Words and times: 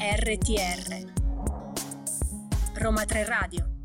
RTR 0.00 1.12
Roma 2.76 3.04
3 3.04 3.24
Radio 3.24 3.79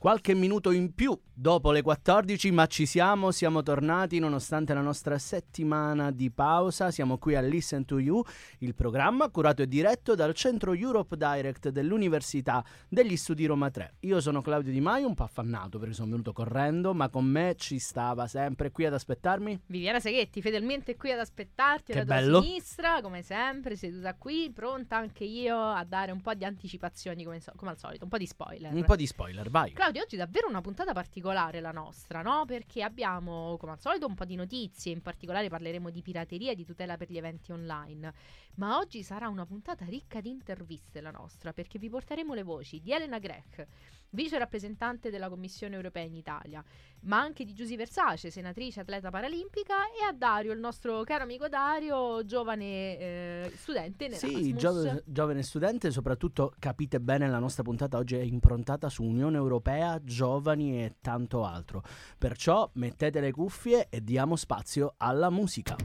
Qualche 0.00 0.32
minuto 0.32 0.70
in 0.70 0.94
più 0.94 1.14
dopo 1.40 1.72
le 1.72 1.82
14, 1.82 2.50
ma 2.52 2.66
ci 2.66 2.86
siamo, 2.86 3.30
siamo 3.30 3.62
tornati 3.62 4.18
nonostante 4.18 4.72
la 4.72 4.80
nostra 4.80 5.18
settimana 5.18 6.10
di 6.10 6.30
pausa. 6.30 6.90
Siamo 6.90 7.18
qui 7.18 7.34
a 7.34 7.42
Listen 7.42 7.84
to 7.84 7.98
You, 7.98 8.22
il 8.60 8.74
programma 8.74 9.28
curato 9.28 9.60
e 9.60 9.68
diretto 9.68 10.14
dal 10.14 10.32
centro 10.32 10.72
Europe 10.72 11.18
Direct 11.18 11.68
dell'Università 11.68 12.64
degli 12.88 13.14
Studi 13.14 13.44
Roma 13.44 13.70
3. 13.70 13.96
Io 14.00 14.22
sono 14.22 14.40
Claudio 14.40 14.72
Di 14.72 14.80
Maio, 14.80 15.06
un 15.06 15.14
po' 15.14 15.24
affannato 15.24 15.78
perché 15.78 15.92
sono 15.92 16.10
venuto 16.10 16.32
correndo, 16.32 16.94
ma 16.94 17.10
con 17.10 17.26
me 17.26 17.54
ci 17.58 17.78
stava 17.78 18.26
sempre 18.26 18.70
qui 18.70 18.86
ad 18.86 18.94
aspettarmi. 18.94 19.64
Viviana 19.66 20.00
Seghetti, 20.00 20.40
fedelmente 20.40 20.96
qui 20.96 21.12
ad 21.12 21.18
aspettarti 21.18 21.92
Che 21.92 22.00
alla 22.00 22.22
tua 22.22 22.42
sinistra, 22.42 23.02
come 23.02 23.20
sempre, 23.20 23.76
seduta 23.76 24.14
qui, 24.14 24.50
pronta 24.50 24.96
anche 24.96 25.24
io 25.24 25.58
a 25.58 25.84
dare 25.84 26.10
un 26.10 26.22
po' 26.22 26.32
di 26.32 26.46
anticipazioni, 26.46 27.22
come, 27.22 27.40
so- 27.40 27.52
come 27.54 27.72
al 27.72 27.78
solito, 27.78 28.04
un 28.04 28.10
po' 28.10 28.18
di 28.18 28.26
spoiler. 28.26 28.72
Un 28.72 28.84
po' 28.84 28.96
di 28.96 29.06
spoiler, 29.06 29.50
vai. 29.50 29.72
Claudio, 29.72 29.89
oggi 29.98 30.14
è 30.14 30.18
davvero 30.18 30.48
una 30.48 30.60
puntata 30.60 30.92
particolare 30.92 31.60
la 31.60 31.72
nostra, 31.72 32.22
no? 32.22 32.44
Perché 32.44 32.82
abbiamo, 32.82 33.56
come 33.58 33.72
al 33.72 33.80
solito, 33.80 34.06
un 34.06 34.14
po' 34.14 34.24
di 34.24 34.36
notizie, 34.36 34.92
in 34.92 35.02
particolare 35.02 35.48
parleremo 35.48 35.90
di 35.90 36.02
pirateria 36.02 36.52
e 36.52 36.54
di 36.54 36.64
tutela 36.64 36.96
per 36.96 37.10
gli 37.10 37.18
eventi 37.18 37.50
online. 37.50 38.14
Ma 38.56 38.78
oggi 38.78 39.02
sarà 39.02 39.28
una 39.28 39.46
puntata 39.46 39.84
ricca 39.86 40.20
di 40.20 40.28
interviste 40.28 41.00
la 41.00 41.10
nostra, 41.10 41.52
perché 41.52 41.78
vi 41.78 41.88
porteremo 41.88 42.34
le 42.34 42.44
voci 42.44 42.80
di 42.80 42.92
Elena 42.92 43.18
Grech, 43.18 43.66
vice 44.10 44.38
rappresentante 44.38 45.10
della 45.10 45.28
Commissione 45.28 45.74
europea 45.74 46.04
in 46.04 46.14
Italia, 46.14 46.64
ma 47.02 47.20
anche 47.20 47.44
di 47.44 47.52
Giusy 47.52 47.76
Versace, 47.76 48.30
senatrice 48.30 48.80
atleta 48.80 49.10
paralimpica, 49.10 49.86
e 49.86 50.04
a 50.08 50.12
Dario, 50.12 50.52
il 50.52 50.58
nostro 50.58 51.02
caro 51.04 51.24
amico 51.24 51.48
Dario, 51.48 52.24
giovane 52.24 52.98
eh, 52.98 53.52
studente 53.56 54.04
in 54.06 54.12
Sì, 54.14 54.54
giove- 54.54 55.02
giovane 55.06 55.42
studente, 55.42 55.90
soprattutto 55.90 56.54
capite 56.58 57.00
bene, 57.00 57.28
la 57.28 57.38
nostra 57.38 57.62
puntata 57.62 57.98
oggi 57.98 58.16
è 58.16 58.22
improntata 58.22 58.88
su 58.88 59.02
Unione 59.02 59.36
Europea, 59.36 60.02
giovani 60.02 60.84
e 60.84 60.96
tanto 61.00 61.44
altro. 61.44 61.82
Perciò 62.18 62.68
mettete 62.74 63.20
le 63.20 63.30
cuffie 63.30 63.88
e 63.88 64.02
diamo 64.02 64.36
spazio 64.36 64.94
alla 64.96 65.30
musica. 65.30 65.76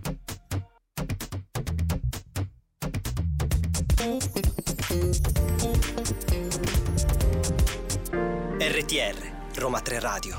RTR 8.58 9.58
Roma 9.60 9.82
3 9.82 10.00
Radio. 10.00 10.38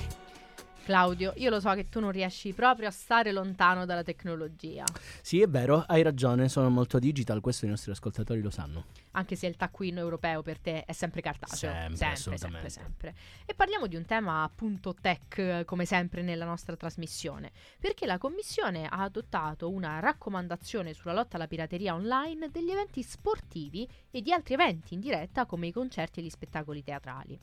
Claudio, 0.85 1.33
io 1.37 1.51
lo 1.51 1.59
so 1.61 1.73
che 1.75 1.89
tu 1.89 1.99
non 2.01 2.13
riesci 2.13 2.53
proprio 2.53 2.89
a 2.89 2.91
stare 2.93 3.33
lontano 3.33 3.85
dalla 3.85 4.05
tecnologia, 4.05 4.85
Sì, 5.21 5.41
è 5.43 5.49
vero, 5.49 5.85
hai 5.87 6.03
ragione, 6.03 6.49
sono 6.49 6.71
molto 6.71 7.01
digital, 7.01 7.41
questo 7.41 7.67
i 7.67 7.69
nostri 7.69 7.91
ascoltatori 7.91 8.41
lo 8.41 8.51
sanno. 8.51 8.85
anche 9.13 9.35
se 9.35 9.47
il 9.47 9.57
taccuino 9.57 9.99
europeo 9.99 10.43
per 10.43 10.61
te 10.61 10.85
è 10.85 10.93
sempre 10.93 11.21
cartaceo. 11.21 11.71
Sempre, 11.71 11.97
sempre, 12.17 12.39
sempre, 12.39 12.69
sempre. 12.71 13.15
E 13.45 13.55
parliamo 13.55 13.87
di 13.89 13.97
un 13.97 14.05
tema 14.05 14.45
appunto 14.45 14.95
tech, 14.95 15.65
come 15.65 15.85
sempre 15.85 16.23
nella 16.23 16.45
nostra 16.45 16.77
trasmissione, 16.77 17.51
perché 17.81 18.07
la 18.07 18.19
Commissione 18.19 18.87
ha 18.87 19.03
adottato 19.03 19.69
una 19.71 19.99
raccomandazione 19.99 20.93
sulla 20.95 21.15
lotta 21.15 21.37
alla 21.37 21.49
pirateria 21.49 21.95
online 21.95 22.49
degli 22.51 22.71
eventi 22.71 23.03
sportivi 23.03 23.89
e 24.11 24.23
di 24.23 24.33
altri 24.33 24.55
eventi 24.55 24.95
in 24.95 25.01
diretta 25.01 25.47
come 25.47 25.67
i 25.67 25.73
concerti 25.73 26.21
e 26.21 26.23
gli 26.23 26.31
spettacoli 26.31 26.83
teatrali. 26.83 27.39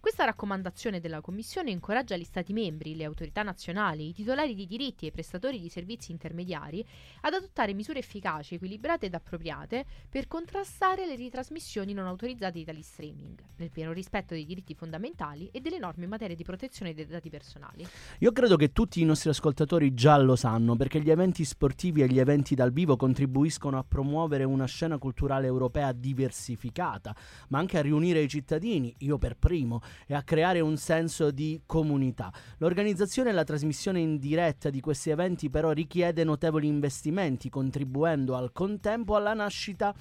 Questa 0.00 0.24
raccomandazione 0.24 1.00
della 1.00 1.20
Commissione 1.20 1.72
incoraggia 1.72 2.16
gli 2.16 2.22
Stati 2.22 2.52
membri, 2.52 2.94
le 2.94 3.02
autorità 3.02 3.42
nazionali, 3.42 4.08
i 4.08 4.14
titolari 4.14 4.54
di 4.54 4.68
diritti 4.68 5.04
e 5.04 5.08
i 5.08 5.10
prestatori 5.10 5.60
di 5.60 5.68
servizi 5.68 6.12
intermediari 6.12 6.86
ad 7.22 7.34
adottare 7.34 7.74
misure 7.74 7.98
efficaci, 7.98 8.54
equilibrate 8.54 9.06
ed 9.06 9.14
appropriate 9.14 9.84
per 10.08 10.28
contrastare 10.28 11.04
le 11.04 11.16
ritrasmissioni 11.16 11.94
non 11.94 12.06
autorizzate 12.06 12.58
di 12.58 12.64
tali 12.64 12.80
streaming, 12.80 13.38
nel 13.56 13.70
pieno 13.70 13.92
rispetto 13.92 14.34
dei 14.34 14.46
diritti 14.46 14.72
fondamentali 14.74 15.48
e 15.50 15.60
delle 15.60 15.80
norme 15.80 16.04
in 16.04 16.10
materia 16.10 16.36
di 16.36 16.44
protezione 16.44 16.94
dei 16.94 17.04
dati 17.04 17.28
personali. 17.28 17.84
Io 18.20 18.30
credo 18.30 18.56
che 18.56 18.70
tutti 18.70 19.00
i 19.00 19.04
nostri 19.04 19.30
ascoltatori 19.30 19.94
già 19.94 20.16
lo 20.16 20.36
sanno, 20.36 20.76
perché 20.76 21.00
gli 21.00 21.10
eventi 21.10 21.44
sportivi 21.44 22.02
e 22.02 22.06
gli 22.06 22.20
eventi 22.20 22.54
dal 22.54 22.72
vivo 22.72 22.96
contribuiscono 22.96 23.76
a 23.78 23.84
promuovere 23.86 24.44
una 24.44 24.66
scena 24.66 24.96
culturale 24.96 25.48
europea 25.48 25.90
diversificata, 25.90 27.14
ma 27.48 27.58
anche 27.58 27.78
a 27.78 27.82
riunire 27.82 28.22
i 28.22 28.28
cittadini, 28.28 28.94
io 28.98 29.18
per 29.18 29.36
primo, 29.36 29.82
e 30.06 30.14
a 30.14 30.22
creare 30.22 30.60
un 30.60 30.76
senso 30.76 31.30
di 31.30 31.60
comunità. 31.66 32.32
L'organizzazione 32.58 33.30
e 33.30 33.32
la 33.32 33.44
trasmissione 33.44 34.00
in 34.00 34.18
diretta 34.18 34.70
di 34.70 34.80
questi 34.80 35.10
eventi 35.10 35.50
però 35.50 35.72
richiede 35.72 36.24
notevoli 36.24 36.66
investimenti, 36.66 37.48
contribuendo 37.48 38.36
al 38.36 38.52
contempo 38.52 39.16
alla 39.16 39.34
nascita 39.34 39.94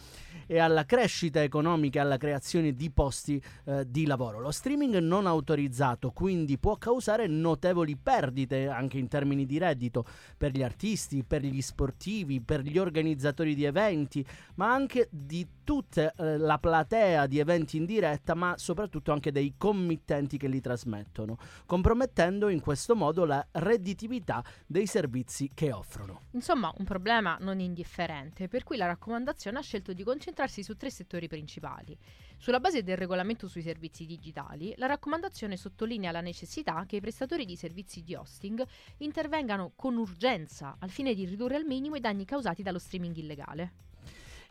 e 0.46 0.60
alla 0.60 0.86
crescita 0.86 1.42
economica 1.42 2.00
e 2.00 2.04
alla 2.04 2.18
creazione 2.18 2.74
di 2.74 2.90
posti 2.90 3.42
eh, 3.66 3.86
di 3.88 4.06
lavoro. 4.06 4.40
Lo 4.40 4.52
streaming 4.52 4.98
non 4.98 5.28
autorizzato 5.28 6.12
quindi 6.12 6.58
può 6.58 6.78
causare 6.78 7.28
notevoli 7.28 7.96
perdite 7.96 8.68
anche 8.68 8.98
in 8.98 9.08
termini 9.08 9.46
di 9.46 9.58
reddito 9.58 10.06
per 10.38 10.52
gli 10.52 10.64
artisti, 10.64 11.24
per 11.24 11.44
gli 11.44 11.62
sportivi, 11.62 12.42
per 12.42 12.62
gli 12.62 12.78
organizzatori 12.78 13.56
di 13.56 13.66
eventi, 13.66 14.26
ma 14.56 14.72
anche 14.72 15.08
di 15.12 15.46
tutta 15.64 16.14
eh, 16.14 16.38
la 16.38 16.58
platea 16.58 17.28
di 17.28 17.40
eventi 17.40 17.78
in 17.78 17.86
diretta, 17.86 18.34
ma 18.34 18.56
soprattutto 18.58 19.12
anche 19.12 19.32
dei 19.32 19.56
committenti 19.78 20.38
che 20.38 20.48
li 20.48 20.60
trasmettono, 20.60 21.38
compromettendo 21.68 22.50
in 22.50 22.60
questo 22.60 22.96
modo 22.96 23.26
la 23.26 23.46
redditività 23.52 24.44
dei 24.66 24.88
servizi 24.88 25.52
che 25.54 25.72
offrono. 25.72 26.22
Insomma, 26.32 26.74
un 26.78 26.84
problema 26.84 27.38
non 27.40 27.60
indifferente, 27.60 28.48
per 28.48 28.64
cui 28.64 28.76
la 28.76 28.88
raccomandazione 28.88 29.60
ha 29.60 29.62
scelto 29.62 29.94
di 29.94 30.04
concentrarsi 30.04 30.64
su 30.64 30.76
tre 30.76 30.90
settori 30.90 31.28
principali. 31.28 31.96
Sulla 32.38 32.60
base 32.60 32.82
del 32.82 32.98
regolamento 32.98 33.48
sui 33.48 33.62
servizi 33.62 34.08
digitali, 34.08 34.74
la 34.78 34.88
raccomandazione 34.88 35.58
sottolinea 35.58 36.12
la 36.12 36.22
necessità 36.22 36.84
che 36.88 36.96
i 36.96 37.02
prestatori 37.02 37.46
di 37.46 37.56
servizi 37.56 38.02
di 38.02 38.16
hosting 38.16 38.66
intervengano 38.98 39.74
con 39.76 39.96
urgenza 39.96 40.76
al 40.80 40.90
fine 40.90 41.14
di 41.14 41.26
ridurre 41.26 41.56
al 41.56 41.66
minimo 41.66 41.96
i 41.96 42.00
danni 42.00 42.26
causati 42.26 42.64
dallo 42.64 42.80
streaming 42.80 43.16
illegale. 43.18 43.87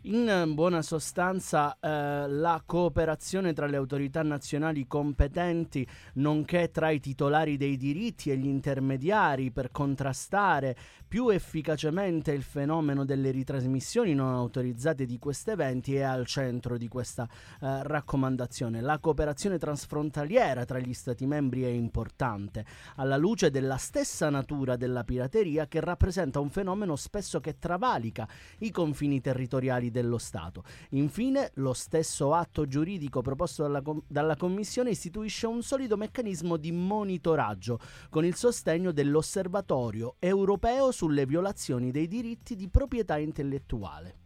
In 0.02 0.52
buona 0.54 0.82
sostanza 0.82 1.76
eh, 1.80 2.28
la 2.28 2.62
cooperazione 2.64 3.52
tra 3.52 3.66
le 3.66 3.76
autorità 3.76 4.22
nazionali 4.22 4.86
competenti, 4.86 5.86
nonché 6.14 6.70
tra 6.70 6.90
i 6.90 7.00
titolari 7.00 7.56
dei 7.56 7.76
diritti 7.76 8.30
e 8.30 8.36
gli 8.36 8.46
intermediari 8.46 9.50
per 9.50 9.72
contrastare 9.72 10.76
più 11.08 11.28
efficacemente 11.28 12.32
il 12.32 12.42
fenomeno 12.42 13.04
delle 13.04 13.30
ritrasmissioni 13.30 14.12
non 14.12 14.34
autorizzate 14.34 15.06
di 15.06 15.18
questi 15.18 15.50
eventi 15.50 15.94
è 15.94 16.02
al 16.02 16.26
centro 16.26 16.76
di 16.76 16.88
questa 16.88 17.28
eh, 17.60 17.82
raccomandazione. 17.84 18.80
La 18.80 18.98
cooperazione 18.98 19.58
transfrontaliera 19.58 20.64
tra 20.64 20.78
gli 20.80 20.92
Stati 20.92 21.24
membri 21.26 21.62
è 21.62 21.68
importante, 21.68 22.64
alla 22.96 23.16
luce 23.16 23.50
della 23.50 23.76
stessa 23.76 24.30
natura 24.30 24.76
della 24.76 25.04
pirateria 25.04 25.66
che 25.66 25.80
rappresenta 25.80 26.40
un 26.40 26.50
fenomeno 26.50 26.96
spesso 26.96 27.38
che 27.38 27.58
travalica 27.58 28.28
i 28.58 28.72
confini 28.72 29.20
territoriali 29.20 29.90
dello 29.90 30.18
Stato. 30.18 30.64
Infine, 30.90 31.52
lo 31.54 31.72
stesso 31.72 32.34
atto 32.34 32.66
giuridico 32.66 33.22
proposto 33.22 33.62
dalla, 33.62 33.80
com- 33.80 34.02
dalla 34.06 34.36
Commissione 34.36 34.90
istituisce 34.90 35.46
un 35.46 35.62
solido 35.62 35.96
meccanismo 35.96 36.56
di 36.56 36.72
monitoraggio 36.72 37.78
con 38.10 38.24
il 38.24 38.34
sostegno 38.34 38.90
dell'Osservatorio 38.90 40.16
europeo 40.18 40.90
sulle 40.96 41.26
violazioni 41.26 41.90
dei 41.90 42.08
diritti 42.08 42.56
di 42.56 42.70
proprietà 42.70 43.18
intellettuale. 43.18 44.24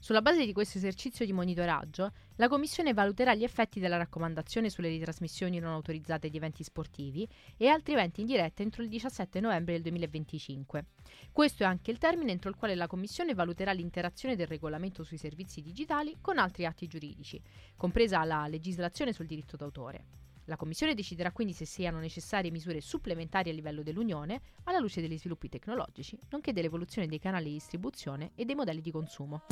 Sulla 0.00 0.20
base 0.20 0.44
di 0.44 0.52
questo 0.52 0.78
esercizio 0.78 1.24
di 1.24 1.32
monitoraggio, 1.32 2.10
la 2.36 2.48
Commissione 2.48 2.92
valuterà 2.92 3.36
gli 3.36 3.44
effetti 3.44 3.78
della 3.78 3.96
raccomandazione 3.96 4.68
sulle 4.68 4.88
ritrasmissioni 4.88 5.60
non 5.60 5.72
autorizzate 5.72 6.28
di 6.28 6.36
eventi 6.36 6.64
sportivi 6.64 7.28
e 7.56 7.68
altri 7.68 7.92
eventi 7.92 8.22
in 8.22 8.26
diretta 8.26 8.62
entro 8.62 8.82
il 8.82 8.88
17 8.88 9.38
novembre 9.38 9.74
del 9.74 9.82
2025. 9.82 10.86
Questo 11.30 11.62
è 11.62 11.66
anche 11.66 11.92
il 11.92 11.98
termine 11.98 12.32
entro 12.32 12.50
il 12.50 12.56
quale 12.56 12.74
la 12.74 12.88
Commissione 12.88 13.34
valuterà 13.34 13.70
l'interazione 13.70 14.34
del 14.34 14.48
regolamento 14.48 15.04
sui 15.04 15.18
servizi 15.18 15.62
digitali 15.62 16.16
con 16.20 16.38
altri 16.38 16.66
atti 16.66 16.88
giuridici, 16.88 17.40
compresa 17.76 18.24
la 18.24 18.48
legislazione 18.48 19.12
sul 19.12 19.26
diritto 19.26 19.56
d'autore. 19.56 20.26
La 20.48 20.56
Commissione 20.56 20.94
deciderà 20.94 21.30
quindi 21.30 21.52
se 21.52 21.66
siano 21.66 21.98
necessarie 21.98 22.50
misure 22.50 22.80
supplementari 22.80 23.50
a 23.50 23.52
livello 23.52 23.82
dell'Unione 23.82 24.40
alla 24.64 24.78
luce 24.78 25.02
degli 25.02 25.18
sviluppi 25.18 25.50
tecnologici, 25.50 26.18
nonché 26.30 26.54
dell'evoluzione 26.54 27.06
dei 27.06 27.18
canali 27.18 27.44
di 27.44 27.52
distribuzione 27.52 28.30
e 28.34 28.46
dei 28.46 28.54
modelli 28.54 28.80
di 28.80 28.90
consumo. 28.90 29.42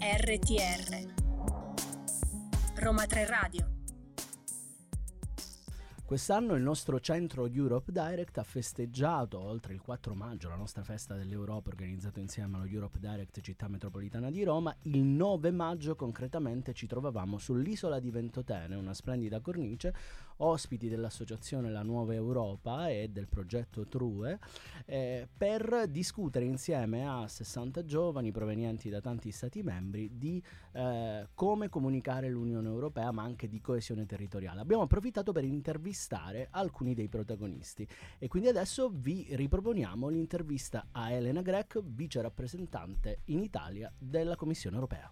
RTR 0.00 1.14
Roma 2.76 3.04
3 3.04 3.26
Radio 3.26 3.75
Quest'anno 6.06 6.54
il 6.54 6.62
nostro 6.62 7.00
centro 7.00 7.48
Europe 7.48 7.90
Direct 7.90 8.38
ha 8.38 8.44
festeggiato, 8.44 9.40
oltre 9.40 9.74
il 9.74 9.80
4 9.80 10.14
maggio, 10.14 10.48
la 10.48 10.54
nostra 10.54 10.84
festa 10.84 11.16
dell'Europa 11.16 11.70
organizzata 11.70 12.20
insieme 12.20 12.54
allo 12.54 12.64
Europe 12.64 13.00
Direct 13.00 13.40
Città 13.40 13.66
Metropolitana 13.66 14.30
di 14.30 14.44
Roma. 14.44 14.72
Il 14.82 15.02
9 15.02 15.50
maggio 15.50 15.96
concretamente 15.96 16.74
ci 16.74 16.86
trovavamo 16.86 17.38
sull'isola 17.38 17.98
di 17.98 18.12
Ventotene, 18.12 18.76
una 18.76 18.94
splendida 18.94 19.40
cornice, 19.40 19.92
ospiti 20.36 20.88
dell'associazione 20.88 21.72
La 21.72 21.82
Nuova 21.82 22.14
Europa 22.14 22.88
e 22.88 23.08
del 23.08 23.26
progetto 23.26 23.88
True, 23.88 24.38
eh, 24.84 25.26
per 25.36 25.88
discutere 25.88 26.44
insieme 26.44 27.04
a 27.04 27.26
60 27.26 27.84
giovani 27.84 28.30
provenienti 28.30 28.90
da 28.90 29.00
tanti 29.00 29.32
stati 29.32 29.60
membri 29.64 30.16
di 30.16 30.40
eh, 30.70 31.26
come 31.34 31.68
comunicare 31.68 32.28
l'Unione 32.28 32.68
Europea, 32.68 33.10
ma 33.10 33.24
anche 33.24 33.48
di 33.48 33.60
coesione 33.60 34.06
territoriale. 34.06 34.60
Abbiamo 34.60 34.84
approfittato 34.84 35.32
per 35.32 35.42
intervistare 35.42 35.94
intervistare 35.96 36.48
alcuni 36.50 36.94
dei 36.94 37.08
protagonisti 37.08 37.88
e 38.18 38.28
quindi 38.28 38.48
adesso 38.48 38.90
vi 38.92 39.26
riproponiamo 39.30 40.08
l'intervista 40.08 40.88
a 40.92 41.10
Elena 41.10 41.40
Grech, 41.40 41.80
vice 41.82 42.20
rappresentante 42.20 43.20
in 43.26 43.40
Italia 43.40 43.90
della 43.98 44.36
Commissione 44.36 44.76
europea. 44.76 45.10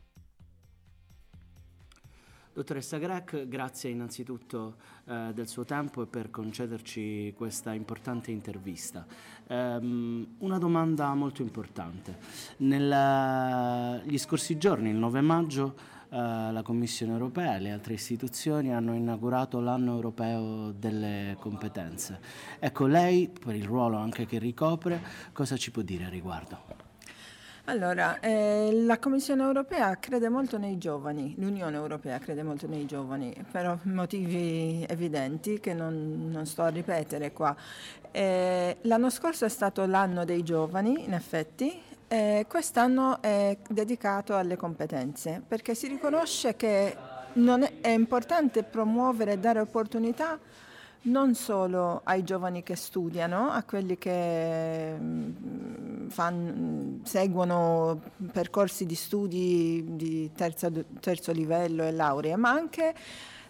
Dottoressa 2.52 2.98
Grech, 2.98 3.48
grazie 3.48 3.90
innanzitutto 3.90 4.76
eh, 5.06 5.32
del 5.34 5.48
suo 5.48 5.64
tempo 5.64 6.02
e 6.02 6.06
per 6.06 6.30
concederci 6.30 7.32
questa 7.36 7.72
importante 7.72 8.30
intervista. 8.30 9.04
Um, 9.48 10.36
una 10.38 10.58
domanda 10.58 11.12
molto 11.14 11.42
importante. 11.42 12.16
Negli 12.58 14.18
scorsi 14.18 14.56
giorni, 14.56 14.90
il 14.90 14.96
9 14.96 15.20
maggio, 15.20 15.74
la 16.14 16.62
Commissione 16.62 17.12
europea 17.12 17.56
e 17.56 17.60
le 17.60 17.72
altre 17.72 17.94
istituzioni 17.94 18.72
hanno 18.72 18.94
inaugurato 18.94 19.60
l'anno 19.60 19.94
europeo 19.94 20.70
delle 20.70 21.36
competenze. 21.40 22.20
Ecco, 22.58 22.86
lei, 22.86 23.28
per 23.28 23.54
il 23.56 23.64
ruolo 23.64 23.96
anche 23.96 24.24
che 24.24 24.38
ricopre, 24.38 25.00
cosa 25.32 25.56
ci 25.56 25.70
può 25.70 25.82
dire 25.82 26.04
a 26.04 26.08
riguardo? 26.08 26.82
Allora, 27.66 28.20
eh, 28.20 28.70
la 28.84 28.98
Commissione 28.98 29.42
europea 29.42 29.98
crede 29.98 30.28
molto 30.28 30.58
nei 30.58 30.76
giovani, 30.76 31.34
l'Unione 31.38 31.76
europea 31.76 32.18
crede 32.18 32.42
molto 32.42 32.66
nei 32.66 32.84
giovani, 32.84 33.34
per 33.50 33.78
motivi 33.84 34.84
evidenti 34.86 35.58
che 35.60 35.72
non, 35.72 36.28
non 36.30 36.44
sto 36.44 36.62
a 36.62 36.68
ripetere 36.68 37.32
qua. 37.32 37.56
Eh, 38.10 38.76
l'anno 38.82 39.08
scorso 39.08 39.46
è 39.46 39.48
stato 39.48 39.86
l'anno 39.86 40.26
dei 40.26 40.42
giovani, 40.42 41.04
in 41.04 41.14
effetti, 41.14 41.80
eh, 42.14 42.46
quest'anno 42.48 43.20
è 43.20 43.56
dedicato 43.68 44.36
alle 44.36 44.56
competenze 44.56 45.42
perché 45.46 45.74
si 45.74 45.88
riconosce 45.88 46.54
che 46.54 46.92
è, 46.92 47.72
è, 47.80 47.88
importante 47.88 48.62
promuovere 48.62 49.32
e 49.32 49.38
dare 49.38 49.58
opportunità 49.58 50.38
non 51.02 51.34
solo 51.34 52.02
ai 52.04 52.22
giovani 52.22 52.62
che 52.62 52.76
studiano, 52.76 53.50
a 53.50 53.64
quelli 53.64 53.98
che 53.98 54.94
mm, 54.96 56.06
fan, 56.06 57.00
seguono 57.02 58.00
percorsi 58.32 58.86
di 58.86 58.94
studi 58.94 59.84
di 59.96 60.30
terzo, 60.34 60.70
terzo 61.00 61.32
livello 61.32 61.82
e 61.82 61.90
laurea, 61.90 62.36
ma 62.36 62.50
anche 62.50 62.94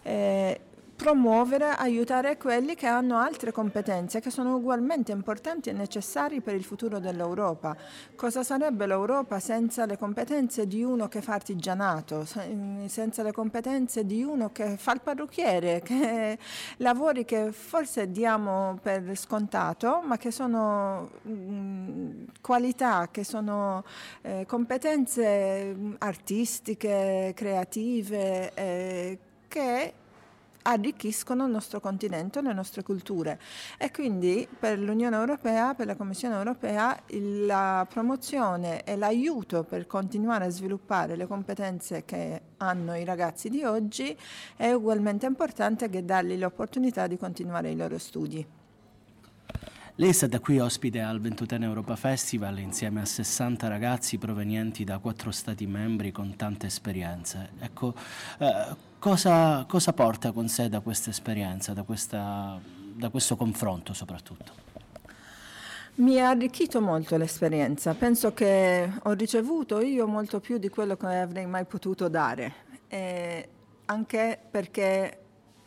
eh, 0.01 0.59
promuovere, 0.95 1.65
aiutare 1.71 2.37
quelli 2.37 2.73
che 2.73 2.87
hanno 2.87 3.17
altre 3.17 3.51
competenze 3.51 4.21
che 4.21 4.29
sono 4.29 4.55
ugualmente 4.55 5.11
importanti 5.11 5.69
e 5.69 5.73
necessarie 5.73 6.41
per 6.41 6.55
il 6.55 6.63
futuro 6.63 6.99
dell'Europa. 6.99 7.75
Cosa 8.15 8.43
sarebbe 8.43 8.87
l'Europa 8.87 9.39
senza 9.39 9.85
le 9.85 9.97
competenze 9.97 10.67
di 10.67 10.83
uno 10.83 11.07
che 11.09 11.21
fa 11.21 11.33
artigianato, 11.33 12.25
senza 12.25 13.23
le 13.23 13.31
competenze 13.33 14.05
di 14.05 14.23
uno 14.23 14.51
che 14.51 14.77
fa 14.77 14.93
il 14.93 15.01
parrucchiere, 15.01 15.81
che 15.83 16.37
lavori 16.77 17.25
che 17.25 17.51
forse 17.51 18.09
diamo 18.09 18.79
per 18.81 19.17
scontato, 19.17 20.01
ma 20.03 20.17
che 20.17 20.31
sono 20.31 21.09
mh, 21.23 22.25
qualità, 22.41 23.09
che 23.11 23.25
sono 23.25 23.83
eh, 24.21 24.45
competenze 24.47 25.75
artistiche, 25.97 27.33
creative, 27.35 28.53
eh, 28.53 29.19
che 29.47 29.93
arricchiscono 30.67 31.45
il 31.45 31.51
nostro 31.51 31.79
continente, 31.79 32.41
le 32.41 32.53
nostre 32.53 32.83
culture 32.83 33.39
e 33.77 33.91
quindi 33.91 34.47
per 34.59 34.79
l'Unione 34.79 35.15
Europea, 35.15 35.73
per 35.73 35.85
la 35.85 35.95
Commissione 35.95 36.35
Europea 36.35 36.99
la 37.09 37.85
promozione 37.89 38.83
e 38.83 38.95
l'aiuto 38.95 39.63
per 39.63 39.85
continuare 39.85 40.45
a 40.45 40.49
sviluppare 40.49 41.15
le 41.15 41.27
competenze 41.27 42.03
che 42.05 42.41
hanno 42.57 42.95
i 42.95 43.03
ragazzi 43.03 43.49
di 43.49 43.63
oggi 43.63 44.17
è 44.55 44.71
ugualmente 44.71 45.25
importante 45.25 45.89
che 45.89 46.03
dargli 46.03 46.37
l'opportunità 46.37 47.07
di 47.07 47.17
continuare 47.17 47.71
i 47.71 47.75
loro 47.75 47.97
studi. 47.97 48.64
Lei 49.97 50.09
è 50.09 50.11
stata 50.11 50.41
qui 50.41 50.59
ospite 50.59 50.99
al 50.99 51.21
Ventotene 51.21 51.63
Europa 51.63 51.95
Festival 51.95 52.59
insieme 52.59 52.99
a 52.99 53.05
60 53.05 53.69
ragazzi 53.69 54.17
provenienti 54.17 54.83
da 54.83 54.97
quattro 54.97 55.31
stati 55.31 55.65
membri 55.67 56.11
con 56.11 56.35
tante 56.35 56.65
esperienze. 56.65 57.51
Ecco, 57.59 57.93
eh, 58.39 58.75
cosa, 58.99 59.63
cosa, 59.65 59.93
porta 59.93 60.33
con 60.33 60.49
sé 60.49 60.67
da 60.67 60.81
questa 60.81 61.11
esperienza, 61.11 61.71
da, 61.71 61.83
questa, 61.83 62.59
da 62.93 63.07
questo 63.07 63.37
confronto 63.37 63.93
soprattutto? 63.93 64.51
Mi 65.95 66.19
ha 66.19 66.27
arricchito 66.27 66.81
molto 66.81 67.15
l'esperienza, 67.15 67.93
penso 67.93 68.33
che 68.33 68.91
ho 69.01 69.13
ricevuto 69.13 69.79
io 69.79 70.07
molto 70.07 70.41
più 70.41 70.57
di 70.57 70.67
quello 70.67 70.97
che 70.97 71.05
avrei 71.05 71.45
mai 71.45 71.63
potuto 71.63 72.09
dare, 72.09 72.53
eh, 72.89 73.47
anche 73.85 74.37
perché 74.51 75.19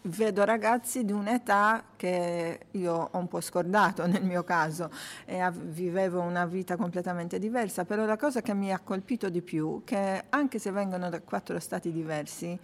vedo 0.03 0.45
ragazzi 0.45 1.05
di 1.05 1.13
un'età 1.13 1.85
che 1.97 2.67
io 2.71 3.09
ho 3.11 3.19
un 3.19 3.29
po' 3.29 3.41
scordato 3.41 4.07
nel 4.09 4.25
mio 4.25 4.45
caso 4.45 4.91
e 5.25 5.41
vivevo 5.53 6.21
una 6.21 6.47
vita 6.47 6.77
completamente 6.77 7.39
diversa, 7.39 7.85
però 7.85 8.05
la 8.05 8.17
cosa 8.17 8.41
che 8.41 8.55
mi 8.55 8.73
ha 8.73 8.79
colpito 8.79 9.29
di 9.29 9.43
più 9.43 9.81
è 9.81 9.85
che 9.85 10.25
anche 10.29 10.59
se 10.59 10.71
vengono 10.71 11.09
da 11.09 11.21
quattro 11.21 11.59
stati 11.59 11.93
diversi, 11.93 12.59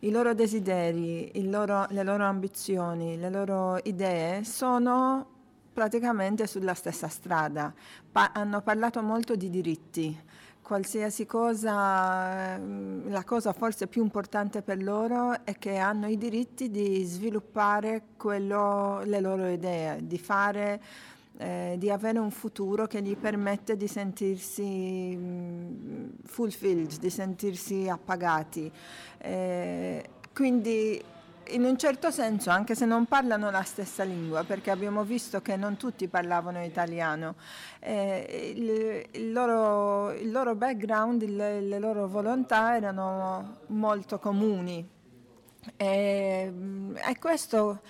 i 0.00 0.10
loro 0.10 0.32
desideri, 0.32 1.30
loro, 1.48 1.86
le 1.90 2.04
loro 2.04 2.24
ambizioni, 2.24 3.18
le 3.18 3.30
loro 3.30 3.78
idee 3.82 4.44
sono 4.44 5.36
praticamente 5.72 6.46
sulla 6.46 6.74
stessa 6.74 7.08
strada. 7.08 7.72
Pa- 8.10 8.32
hanno 8.32 8.60
parlato 8.62 9.02
molto 9.02 9.36
di 9.36 9.50
diritti 9.50 10.16
qualsiasi 10.68 11.24
cosa, 11.24 12.58
mm, 12.58 13.08
la 13.08 13.24
cosa 13.24 13.54
forse 13.54 13.86
più 13.86 14.02
importante 14.02 14.60
per 14.60 14.82
loro 14.82 15.42
è 15.46 15.56
che 15.56 15.78
hanno 15.78 16.08
i 16.08 16.18
diritti 16.18 16.70
di 16.70 17.02
sviluppare 17.04 18.02
quello, 18.18 19.00
le 19.04 19.18
loro 19.20 19.48
idee, 19.48 20.06
di 20.06 20.18
fare 20.18 20.82
eh, 21.38 21.76
di 21.78 21.90
avere 21.90 22.18
un 22.18 22.30
futuro 22.30 22.86
che 22.86 23.00
gli 23.00 23.16
permette 23.16 23.78
di 23.78 23.86
sentirsi 23.86 25.16
mm, 25.16 26.08
fulfilled, 26.26 26.98
di 26.98 27.08
sentirsi 27.08 27.88
appagati. 27.88 28.70
Eh, 29.16 30.04
quindi 30.34 31.02
in 31.50 31.64
un 31.64 31.78
certo 31.78 32.10
senso, 32.10 32.50
anche 32.50 32.74
se 32.74 32.84
non 32.84 33.06
parlano 33.06 33.50
la 33.50 33.62
stessa 33.62 34.04
lingua, 34.04 34.44
perché 34.44 34.70
abbiamo 34.70 35.04
visto 35.04 35.40
che 35.40 35.56
non 35.56 35.76
tutti 35.76 36.08
parlavano 36.08 36.62
italiano, 36.64 37.34
eh, 37.80 38.52
il, 38.56 39.20
il, 39.20 39.32
loro, 39.32 40.12
il, 40.12 40.30
loro, 40.30 40.54
background, 40.54 41.22
il, 41.22 41.36
le 41.36 41.78
loro 41.78 42.08
volontà 42.08 42.76
erano 42.76 43.58
molto 43.68 44.18
comuni. 44.18 44.96
E, 45.76 46.52
e 46.94 47.18
questo 47.18 47.80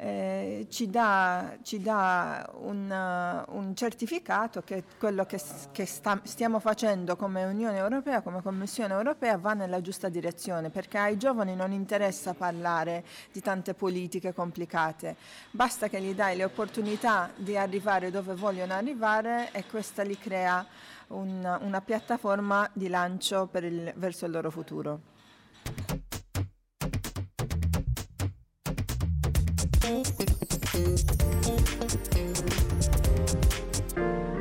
eh, 0.00 0.66
ci 0.70 0.88
dà, 0.88 1.56
ci 1.62 1.80
dà 1.80 2.48
un, 2.60 2.88
uh, 2.88 3.56
un, 3.56 3.74
certificato 3.74 4.62
che 4.62 4.84
quello 4.96 5.26
che, 5.26 5.40
che 5.72 5.86
sta, 5.86 6.20
stiamo 6.22 6.60
facendo 6.60 7.16
come 7.16 7.44
Unione 7.44 7.78
Europea, 7.78 8.20
come 8.20 8.40
Commissione 8.40 8.94
Europea 8.94 9.38
va 9.38 9.54
nella 9.54 9.80
giusta 9.80 10.08
direzione 10.08 10.70
perché 10.70 10.98
ai 10.98 11.16
giovani 11.16 11.56
non 11.56 11.72
interessa 11.72 12.32
parlare 12.34 13.04
di 13.32 13.40
tante 13.40 13.74
politiche 13.74 14.32
complicate, 14.32 15.16
basta 15.50 15.88
che 15.88 16.00
gli 16.00 16.14
dai 16.14 16.36
le 16.36 16.44
opportunità 16.44 17.30
di 17.34 17.56
arrivare 17.56 18.12
dove 18.12 18.34
vogliono 18.36 18.74
arrivare 18.74 19.50
e 19.50 19.64
questa 19.66 20.04
li 20.04 20.16
crea 20.16 20.64
un, 21.08 21.58
una 21.62 21.80
piattaforma 21.80 22.70
di 22.72 22.86
lancio 22.86 23.48
il, 23.52 23.92
verso 23.96 24.26
il 24.26 24.30
loro 24.30 24.52
futuro. 24.52 25.16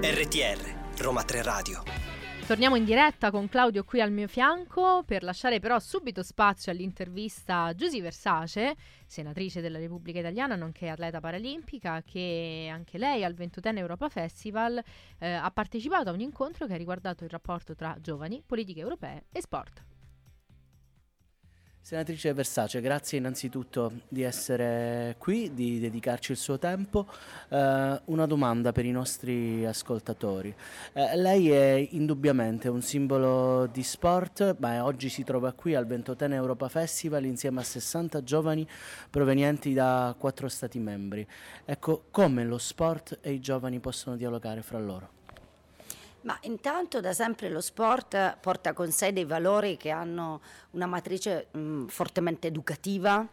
RTR, 0.01 0.97
Roma 0.97 1.23
3 1.23 1.41
Radio. 1.41 1.83
Torniamo 2.45 2.75
in 2.75 2.83
diretta 2.83 3.31
con 3.31 3.47
Claudio 3.47 3.85
qui 3.85 4.01
al 4.01 4.11
mio 4.11 4.27
fianco 4.27 5.03
per 5.05 5.23
lasciare 5.23 5.61
però 5.61 5.79
subito 5.79 6.21
spazio 6.21 6.73
all'intervista 6.73 7.63
a 7.63 7.73
Giusy 7.73 8.01
Versace, 8.01 8.75
senatrice 9.05 9.61
della 9.61 9.77
Repubblica 9.77 10.19
Italiana 10.19 10.57
nonché 10.57 10.89
atleta 10.89 11.21
paralimpica, 11.21 12.03
che 12.05 12.67
anche 12.69 12.97
lei 12.97 13.23
al 13.23 13.33
20 13.33 13.61
Europa 13.75 14.09
Festival 14.09 14.83
eh, 15.17 15.31
ha 15.31 15.51
partecipato 15.51 16.09
a 16.09 16.11
un 16.11 16.19
incontro 16.19 16.65
che 16.65 16.73
ha 16.73 16.77
riguardato 16.77 17.23
il 17.23 17.29
rapporto 17.29 17.73
tra 17.73 17.95
giovani, 18.01 18.43
politiche 18.45 18.81
europee 18.81 19.27
e 19.31 19.39
sport. 19.39 19.95
Senatrice 21.87 22.33
Versace, 22.33 22.81
grazie 22.81 23.17
innanzitutto 23.17 24.01
di 24.09 24.21
essere 24.21 25.15
qui, 25.17 25.53
di 25.53 25.79
dedicarci 25.79 26.33
il 26.33 26.37
suo 26.37 26.57
tempo. 26.59 27.07
Eh, 27.47 28.01
una 28.03 28.25
domanda 28.25 28.73
per 28.73 28.83
i 28.83 28.91
nostri 28.91 29.65
ascoltatori. 29.65 30.53
Eh, 30.91 31.15
lei 31.15 31.49
è 31.49 31.87
indubbiamente 31.91 32.67
un 32.67 32.81
simbolo 32.81 33.67
di 33.67 33.83
sport, 33.83 34.57
ma 34.59 34.83
oggi 34.83 35.07
si 35.07 35.23
trova 35.23 35.53
qui 35.53 35.75
al 35.75 35.85
Ventotene 35.87 36.35
Europa 36.35 36.67
Festival 36.67 37.23
insieme 37.23 37.61
a 37.61 37.63
60 37.63 38.21
giovani 38.21 38.67
provenienti 39.09 39.71
da 39.73 40.13
quattro 40.19 40.49
Stati 40.49 40.79
membri. 40.79 41.25
Ecco, 41.63 42.07
come 42.11 42.43
lo 42.43 42.57
sport 42.57 43.19
e 43.21 43.31
i 43.31 43.39
giovani 43.39 43.79
possono 43.79 44.17
dialogare 44.17 44.61
fra 44.61 44.77
loro? 44.77 45.16
Ma 46.27 46.37
intanto 46.41 46.99
da 46.99 47.13
sempre 47.13 47.47
lo 47.47 47.61
sport 47.61 48.39
porta 48.41 48.73
con 48.73 48.91
sé 48.91 49.13
dei 49.13 49.23
valori 49.23 49.77
che 49.77 49.91
hanno 49.91 50.41
una 50.71 50.85
matrice 50.85 51.47
mh, 51.51 51.85
fortemente 51.85 52.47
educativa, 52.47 53.25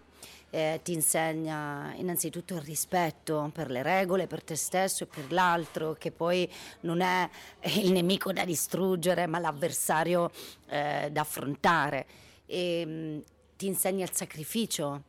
eh, 0.50 0.78
ti 0.80 0.92
insegna 0.92 1.92
innanzitutto 1.96 2.54
il 2.54 2.60
rispetto 2.60 3.50
per 3.52 3.68
le 3.68 3.82
regole, 3.82 4.28
per 4.28 4.44
te 4.44 4.54
stesso 4.54 5.02
e 5.02 5.06
per 5.08 5.32
l'altro, 5.32 5.94
che 5.94 6.12
poi 6.12 6.48
non 6.82 7.00
è 7.00 7.28
il 7.62 7.90
nemico 7.90 8.32
da 8.32 8.44
distruggere, 8.44 9.26
ma 9.26 9.40
l'avversario 9.40 10.30
eh, 10.68 11.08
da 11.10 11.20
affrontare. 11.22 12.06
E, 12.46 12.86
mh, 12.86 13.22
ti 13.56 13.66
insegna 13.66 14.04
il 14.04 14.14
sacrificio, 14.14 15.02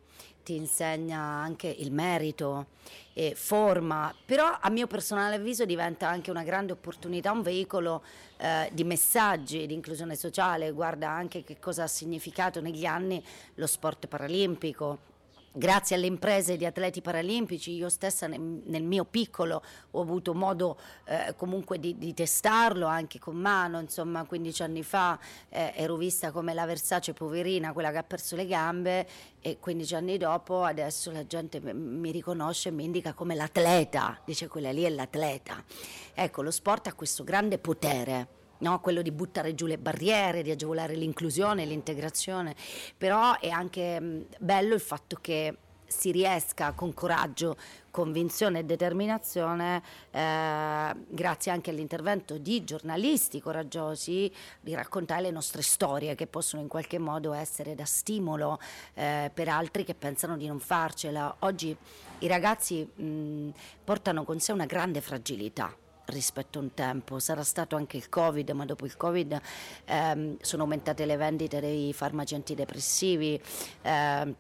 ti 0.44 0.56
insegna 0.56 1.20
anche 1.20 1.68
il 1.68 1.92
merito, 1.92 2.66
eh, 3.18 3.34
forma, 3.34 4.14
però 4.26 4.58
a 4.60 4.70
mio 4.70 4.88
personale 4.88 5.36
avviso 5.36 5.64
diventa 5.64 6.10
anche 6.10 6.32
una 6.32 6.44
grande 6.44 6.74
opportunità, 6.74 7.32
un 7.32 7.42
veicolo 7.42 8.04
eh, 8.38 8.70
di 8.74 8.84
messaggi, 8.84 9.66
di 9.66 9.74
inclusione 9.74 10.16
sociale, 10.16 10.72
guarda 10.72 11.10
anche 11.10 11.44
che 11.46 11.58
cosa 11.58 11.84
ha 11.84 11.88
significato 11.88 12.60
negli 12.60 12.86
anni 12.86 13.24
lo 13.56 13.68
sport 13.68 14.08
paralimpico, 14.08 15.14
grazie 15.56 15.96
alle 15.96 16.06
imprese 16.06 16.58
di 16.58 16.66
atleti 16.66 17.02
paralimpici, 17.02 17.74
io 17.74 17.90
stessa 17.90 18.28
nel, 18.28 18.84
mio 18.84 19.06
piccolo 19.06 19.64
ho 19.92 20.02
avuto 20.02 20.34
modo 20.34 20.78
eh, 21.06 21.34
comunque 21.38 21.80
di, 21.80 21.98
di, 21.98 22.14
testarlo 22.14 22.86
anche 22.86 23.20
con 23.20 23.38
mano, 23.38 23.80
insomma 23.80 24.26
15 24.26 24.64
anni 24.64 24.84
fa 24.84 25.18
eh, 25.50 25.72
ero 25.76 25.96
vista 25.96 26.32
come 26.32 26.54
la 26.54 26.66
Versace 26.66 27.14
poverina, 27.14 27.72
quella 27.74 27.92
che 27.92 27.98
ha 27.98 28.04
perso 28.04 28.36
le 28.36 28.46
gambe 28.46 29.08
e 29.40 29.58
15 29.60 29.96
anni 29.96 30.18
dopo 30.18 30.64
adesso 30.64 31.12
la 31.12 31.26
gente 31.26 31.62
mi 31.62 32.12
riconosce 32.12 32.70
e 32.70 32.72
mi 32.72 32.84
indica 32.84 33.14
come 33.14 33.36
l'atleta, 33.36 34.20
dice 34.26 34.48
quella 34.48 34.72
lì 34.72 34.84
è 34.84 34.90
l'atleta. 34.90 35.64
Ecco, 36.14 36.42
lo 36.42 36.52
sport 36.52 36.88
ha 36.88 36.94
questo 36.94 37.24
grande 37.24 37.58
potere 37.58 38.44
no? 38.60 38.80
quello 38.80 39.02
di 39.02 39.12
buttare 39.12 39.56
giù 39.56 39.66
le 39.66 39.78
barriere, 39.78 40.42
di 40.42 40.52
agevolare 40.52 40.96
l'inclusione, 40.96 41.66
l'integrazione, 41.66 42.56
però 42.98 43.40
è 43.40 43.50
anche 43.50 44.00
mh, 44.00 44.26
bello 44.40 44.74
il 44.74 44.82
fatto 44.82 45.18
che 45.22 45.58
si 45.88 46.12
riesca 46.12 46.74
con 46.74 46.94
coraggio, 46.94 47.56
convinzione 47.92 48.60
e 48.60 48.64
determinazione, 48.64 49.82
eh, 50.12 50.96
grazie 51.08 51.52
anche 51.52 51.70
all'intervento 51.70 52.38
di 52.38 52.64
giornalisti 52.64 53.40
coraggiosi, 53.40 54.32
di 54.60 54.74
raccontare 54.74 55.22
le 55.22 55.32
nostre 55.32 55.62
storie 55.62 56.16
che 56.16 56.28
possono 56.28 56.62
in 56.62 56.68
qualche 56.68 57.00
modo 57.00 57.34
essere 57.34 57.76
da 57.76 57.86
stimolo 57.86 58.60
eh, 58.94 59.32
per 59.34 59.48
altri 59.48 59.84
che 59.84 59.96
pensano 59.96 60.38
di 60.38 60.48
non 60.48 60.60
farcela. 60.60 61.34
Oggi 61.40 61.76
i 62.20 62.28
ragazzi 62.28 62.84
mh, 62.84 63.50
portano 63.84 64.24
con 64.24 64.40
sé 64.40 64.52
una 64.52 64.66
grande 64.66 65.02
fragilità 65.02 65.74
rispetto 66.08 66.60
a 66.60 66.62
un 66.62 66.74
tempo. 66.74 67.20
Sarà 67.20 67.44
stato 67.44 67.76
anche 67.76 67.98
il 67.98 68.10
Covid, 68.10 68.50
ma 68.52 68.66
dopo 68.66 68.86
il 68.86 68.98
Covid 68.98 69.40
ehm, 69.86 70.38
sono 70.42 70.64
aumentate 70.64 71.06
le 71.06 71.18
vendite 71.18 71.60
dei 71.60 71.94
farmaci 71.94 72.36
antidepressivi. 72.36 73.42
Eh, 73.82 74.36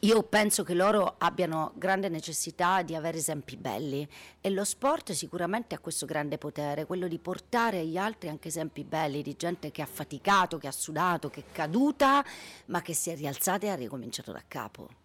io 0.00 0.22
penso 0.24 0.64
che 0.64 0.74
loro 0.74 1.14
abbiano 1.18 1.72
grande 1.76 2.08
necessità 2.08 2.82
di 2.82 2.94
avere 2.94 3.18
esempi 3.18 3.56
belli 3.56 4.06
e 4.40 4.50
lo 4.50 4.64
sport 4.64 5.12
sicuramente 5.12 5.74
ha 5.74 5.78
questo 5.78 6.04
grande 6.04 6.36
potere, 6.36 6.84
quello 6.84 7.08
di 7.08 7.18
portare 7.18 7.78
agli 7.78 7.96
altri 7.96 8.28
anche 8.28 8.48
esempi 8.48 8.84
belli 8.84 9.22
di 9.22 9.34
gente 9.36 9.70
che 9.70 9.82
ha 9.82 9.86
faticato, 9.86 10.58
che 10.58 10.66
ha 10.66 10.72
sudato, 10.72 11.30
che 11.30 11.40
è 11.40 11.52
caduta, 11.52 12.22
ma 12.66 12.82
che 12.82 12.92
si 12.92 13.10
è 13.10 13.16
rialzata 13.16 13.66
e 13.66 13.70
ha 13.70 13.76
ricominciato 13.76 14.32
da 14.32 14.42
capo. 14.46 15.03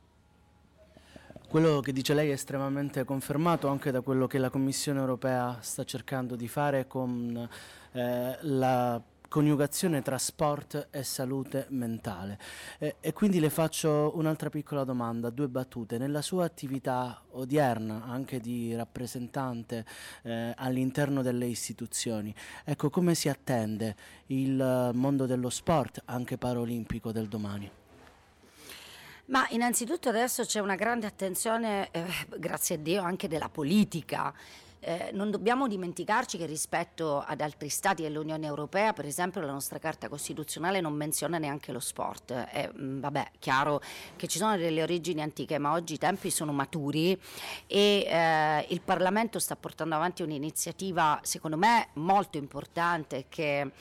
Quello 1.49 1.79
che 1.79 1.93
dice 1.93 2.13
lei 2.13 2.29
è 2.29 2.33
estremamente 2.33 3.03
confermato 3.03 3.69
anche 3.69 3.89
da 3.89 4.01
quello 4.01 4.27
che 4.27 4.37
la 4.37 4.51
Commissione 4.51 4.99
europea 4.99 5.57
sta 5.61 5.83
cercando 5.83 6.35
di 6.35 6.47
fare 6.47 6.85
con 6.85 7.49
eh, 7.91 8.37
la 8.39 9.01
coniugazione 9.27 10.03
tra 10.03 10.19
sport 10.19 10.89
e 10.91 11.01
salute 11.01 11.65
mentale. 11.69 12.37
Eh, 12.77 12.97
e 12.99 13.13
quindi 13.13 13.39
le 13.39 13.49
faccio 13.49 14.11
un'altra 14.13 14.51
piccola 14.51 14.83
domanda, 14.83 15.31
due 15.31 15.47
battute. 15.47 15.97
Nella 15.97 16.21
sua 16.21 16.45
attività 16.45 17.19
odierna, 17.31 18.03
anche 18.03 18.39
di 18.39 18.75
rappresentante 18.75 19.87
eh, 20.21 20.53
all'interno 20.55 21.23
delle 21.23 21.47
istituzioni, 21.47 22.31
ecco 22.63 22.91
come 22.91 23.15
si 23.15 23.27
attende 23.27 23.95
il 24.27 24.91
mondo 24.93 25.25
dello 25.25 25.49
sport, 25.49 26.03
anche 26.05 26.37
paraolimpico 26.37 27.11
del 27.11 27.27
domani? 27.27 27.71
Ma 29.29 29.45
innanzitutto 29.49 30.09
adesso 30.09 30.43
c'è 30.43 30.59
una 30.59 30.73
grande 30.73 31.05
attenzione, 31.05 31.89
eh, 31.91 32.03
grazie 32.37 32.75
a 32.75 32.77
Dio, 32.79 33.03
anche 33.03 33.27
della 33.27 33.47
politica. 33.49 34.33
Eh, 34.81 35.11
non 35.13 35.29
dobbiamo 35.29 35.67
dimenticarci 35.67 36.37
che 36.37 36.45
rispetto 36.45 37.19
ad 37.19 37.41
altri 37.41 37.69
stati 37.69 38.01
dell'Unione 38.01 38.47
Europea, 38.47 38.93
per 38.93 39.05
esempio, 39.05 39.41
la 39.41 39.51
nostra 39.51 39.77
Carta 39.77 40.07
Costituzionale 40.07 40.81
non 40.81 40.93
menziona 40.93 41.37
neanche 41.37 41.71
lo 41.71 41.79
sport. 41.79 42.31
È 42.31 42.71
mh, 42.73 43.01
vabbè, 43.01 43.31
chiaro 43.37 43.81
che 44.15 44.27
ci 44.27 44.39
sono 44.39 44.57
delle 44.57 44.81
origini 44.81 45.21
antiche, 45.21 45.59
ma 45.59 45.73
oggi 45.73 45.93
i 45.93 45.97
tempi 45.99 46.31
sono 46.31 46.51
maturi 46.51 47.11
e 47.67 48.07
eh, 48.07 48.65
il 48.69 48.81
Parlamento 48.81 49.37
sta 49.37 49.55
portando 49.55 49.93
avanti 49.93 50.23
un'iniziativa, 50.23 51.19
secondo 51.21 51.57
me, 51.57 51.89
molto 51.95 52.37
importante 52.37 53.25
che 53.29 53.71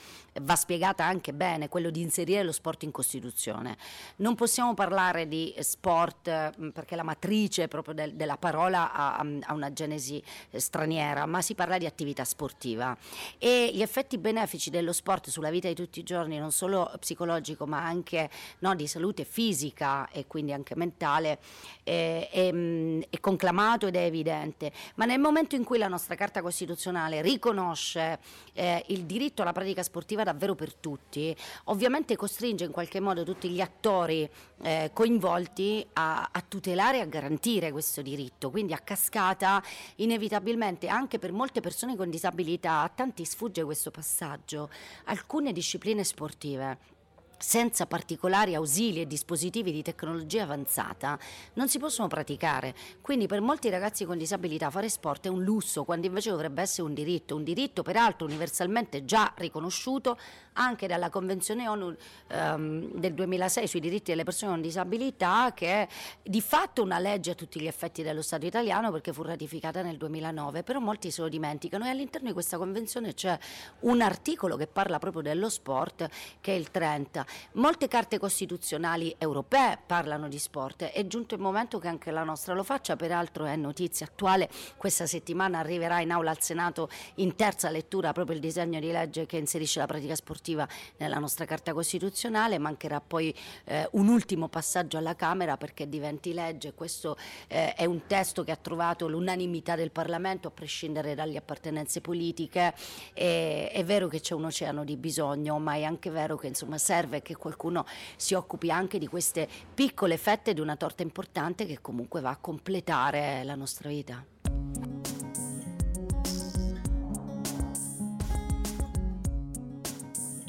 va 0.41 0.55
spiegata 0.55 1.05
anche 1.05 1.33
bene, 1.33 1.69
quello 1.69 1.89
di 1.89 2.01
inserire 2.01 2.43
lo 2.43 2.51
sport 2.51 2.83
in 2.83 2.91
Costituzione. 2.91 3.77
Non 4.17 4.35
possiamo 4.35 4.73
parlare 4.73 5.27
di 5.27 5.53
sport 5.59 6.53
mm, 6.59 6.69
perché 6.69 6.95
la 6.95 7.03
matrice 7.03 7.67
proprio 7.67 7.93
del, 7.93 8.13
della 8.15 8.37
parola 8.37 8.91
ha, 8.91 9.15
ha, 9.17 9.53
una 9.53 9.73
genesi 9.73 10.21
eh, 10.51 10.59
straniera, 10.59 11.25
ma 11.25 11.41
si 11.41 11.55
parla 11.55 11.77
di 11.77 11.85
attività 11.85 12.23
sportiva 12.23 12.95
e 13.37 13.71
gli 13.73 13.81
effetti 13.81 14.17
benefici 14.17 14.69
dello 14.69 14.93
sport 14.93 15.29
sulla 15.29 15.49
vita 15.49 15.67
di 15.67 15.75
tutti 15.75 15.99
i 15.99 16.03
giorni, 16.03 16.37
non 16.37 16.51
solo 16.51 16.91
psicologico 16.99 17.65
ma 17.65 17.83
anche 17.83 18.29
no, 18.59 18.75
di 18.75 18.87
salute 18.87 19.23
fisica 19.23 20.09
e 20.09 20.27
quindi 20.27 20.53
anche 20.53 20.75
mentale, 20.75 21.39
eh, 21.83 22.29
è, 22.29 22.51
mm, 22.51 23.01
è 23.09 23.19
conclamato 23.19 23.87
ed 23.87 23.95
è 23.95 24.03
evidente. 24.03 24.71
Ma 24.95 25.05
nel 25.05 25.19
momento 25.19 25.55
in 25.55 25.63
cui 25.63 25.77
la 25.77 25.87
nostra 25.87 26.15
Carta 26.15 26.41
Costituzionale 26.41 27.21
riconosce 27.21 28.19
eh, 28.53 28.83
il 28.87 29.05
diritto 29.05 29.41
alla 29.41 29.51
pratica 29.51 29.83
sportiva 29.83 30.23
davvero 30.31 30.55
per 30.55 30.73
tutti, 30.73 31.35
ovviamente 31.65 32.15
costringe 32.15 32.65
in 32.65 32.71
qualche 32.71 32.99
modo 32.99 33.23
tutti 33.23 33.49
gli 33.49 33.61
attori 33.61 34.29
eh, 34.61 34.91
coinvolti 34.93 35.85
a, 35.93 36.29
a 36.31 36.43
tutelare 36.47 36.97
e 36.97 37.01
a 37.01 37.05
garantire 37.05 37.71
questo 37.71 38.01
diritto. 38.01 38.51
Quindi 38.51 38.73
a 38.73 38.79
cascata, 38.79 39.61
inevitabilmente, 39.95 40.87
anche 40.87 41.17
per 41.17 41.31
molte 41.31 41.61
persone 41.61 41.95
con 41.95 42.09
disabilità, 42.09 42.81
a 42.81 42.89
tanti 42.89 43.25
sfugge 43.25 43.63
questo 43.63 43.91
passaggio, 43.91 44.69
alcune 45.05 45.51
discipline 45.51 46.03
sportive 46.03 46.97
senza 47.39 47.85
particolari 47.85 48.53
ausili 48.53 49.01
e 49.01 49.07
dispositivi 49.07 49.71
di 49.71 49.81
tecnologia 49.81 50.43
avanzata 50.43 51.17
non 51.53 51.69
si 51.69 51.79
possono 51.79 52.07
praticare. 52.07 52.75
Quindi 53.01 53.27
per 53.27 53.41
molti 53.41 53.69
ragazzi 53.69 54.05
con 54.05 54.17
disabilità 54.17 54.69
fare 54.69 54.89
sport 54.89 55.25
è 55.25 55.29
un 55.29 55.43
lusso, 55.43 55.85
quando 55.85 56.05
invece 56.05 56.29
dovrebbe 56.29 56.61
essere 56.61 56.87
un 56.87 56.93
diritto, 56.93 57.35
un 57.35 57.43
diritto 57.43 57.81
peraltro 57.81 58.27
universalmente 58.27 59.05
già 59.05 59.33
riconosciuto 59.37 60.17
anche 60.59 60.87
dalla 60.87 61.09
Convenzione 61.09 61.67
ONU 61.67 61.95
ehm, 62.27 62.91
del 62.93 63.13
2006 63.13 63.67
sui 63.67 63.79
diritti 63.79 64.11
delle 64.11 64.23
persone 64.23 64.51
con 64.51 64.61
disabilità, 64.61 65.53
che 65.55 65.67
è 65.67 65.87
di 66.21 66.41
fatto 66.41 66.83
una 66.83 66.99
legge 66.99 67.31
a 67.31 67.35
tutti 67.35 67.59
gli 67.61 67.67
effetti 67.67 68.03
dello 68.03 68.21
Stato 68.21 68.45
italiano 68.45 68.91
perché 68.91 69.13
fu 69.13 69.23
ratificata 69.23 69.81
nel 69.81 69.97
2009, 69.97 70.63
però 70.63 70.79
molti 70.79 71.11
se 71.11 71.21
lo 71.21 71.29
dimenticano. 71.29 71.85
E 71.85 71.89
all'interno 71.89 72.27
di 72.27 72.33
questa 72.33 72.57
Convenzione 72.57 73.13
c'è 73.13 73.37
un 73.81 74.01
articolo 74.01 74.57
che 74.57 74.67
parla 74.67 74.99
proprio 74.99 75.21
dello 75.21 75.49
sport, 75.49 76.07
che 76.41 76.53
è 76.53 76.55
il 76.55 76.69
30. 76.71 77.25
Molte 77.53 77.87
carte 77.87 78.19
costituzionali 78.19 79.15
europee 79.17 79.79
parlano 79.85 80.27
di 80.27 80.37
sport, 80.37 80.83
è 80.83 81.07
giunto 81.07 81.35
il 81.35 81.41
momento 81.41 81.79
che 81.79 81.87
anche 81.87 82.11
la 82.11 82.23
nostra 82.23 82.53
lo 82.53 82.63
faccia, 82.63 82.97
peraltro 82.97 83.45
è 83.45 83.55
notizia 83.55 84.05
attuale, 84.05 84.49
questa 84.75 85.05
settimana 85.05 85.59
arriverà 85.59 86.01
in 86.01 86.11
aula 86.11 86.31
al 86.31 86.41
Senato 86.41 86.89
in 87.15 87.35
terza 87.35 87.69
lettura 87.69 88.11
proprio 88.11 88.35
il 88.35 88.41
disegno 88.41 88.79
di 88.79 88.91
legge 88.91 89.25
che 89.25 89.37
inserisce 89.37 89.79
la 89.79 89.85
pratica 89.85 90.15
sportiva 90.15 90.48
sportiva 90.49 90.67
nella 90.97 91.19
nostra 91.19 91.45
Carta 91.45 91.73
Costituzionale, 91.73 92.57
mancherà 92.57 92.99
poi 92.99 93.33
eh, 93.65 93.87
un 93.91 94.07
ultimo 94.07 94.47
passaggio 94.47 94.97
alla 94.97 95.15
Camera 95.15 95.57
perché 95.57 95.87
diventi 95.87 96.33
legge. 96.33 96.73
Questo 96.73 97.17
eh, 97.47 97.73
è 97.73 97.85
un 97.85 98.07
testo 98.07 98.43
che 98.43 98.51
ha 98.51 98.55
trovato 98.55 99.07
l'unanimità 99.07 99.75
del 99.75 99.91
Parlamento 99.91 100.47
a 100.47 100.51
prescindere 100.51 101.15
dalle 101.15 101.37
appartenenze 101.37 102.01
politiche. 102.01 102.73
E, 103.13 103.69
è 103.69 103.83
vero 103.83 104.07
che 104.07 104.19
c'è 104.19 104.33
un 104.33 104.45
oceano 104.45 104.83
di 104.83 104.97
bisogno, 104.97 105.59
ma 105.59 105.75
è 105.75 105.83
anche 105.83 106.09
vero 106.09 106.37
che 106.37 106.47
insomma, 106.47 106.77
serve 106.77 107.21
che 107.21 107.35
qualcuno 107.35 107.85
si 108.15 108.33
occupi 108.33 108.71
anche 108.71 108.97
di 108.97 109.07
queste 109.07 109.47
piccole 109.73 110.17
fette 110.17 110.53
di 110.53 110.59
una 110.59 110.75
torta 110.75 111.03
importante 111.03 111.65
che 111.65 111.79
comunque 111.81 112.21
va 112.21 112.31
a 112.31 112.37
completare 112.37 113.43
la 113.43 113.55
nostra 113.55 113.89
vita. 113.89 115.18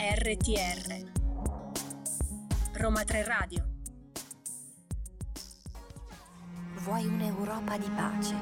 RTR 0.03 1.11
Roma 2.73 3.05
3 3.05 3.23
Radio 3.23 3.65
Vuoi 6.79 7.05
un'Europa 7.05 7.77
di 7.77 7.91
pace? 7.95 8.35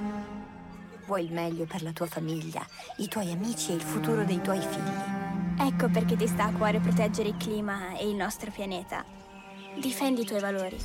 Vuoi 1.07 1.25
il 1.25 1.33
meglio 1.33 1.65
per 1.65 1.83
la 1.83 1.91
tua 1.91 2.07
famiglia, 2.07 2.65
i 2.99 3.09
tuoi 3.09 3.33
amici 3.33 3.73
e 3.73 3.75
il 3.75 3.81
futuro 3.81 4.25
dei 4.25 4.41
tuoi 4.41 4.61
figli? 4.61 5.67
Ecco 5.67 5.89
perché 5.89 6.15
ti 6.15 6.29
sta 6.29 6.45
a 6.45 6.53
cuore 6.53 6.79
proteggere 6.79 7.31
il 7.31 7.37
clima 7.37 7.99
e 7.99 8.09
il 8.09 8.15
nostro 8.15 8.53
pianeta. 8.53 9.05
Difendi 9.81 10.21
i 10.21 10.27
tuoi 10.27 10.41
valori. 10.41 10.77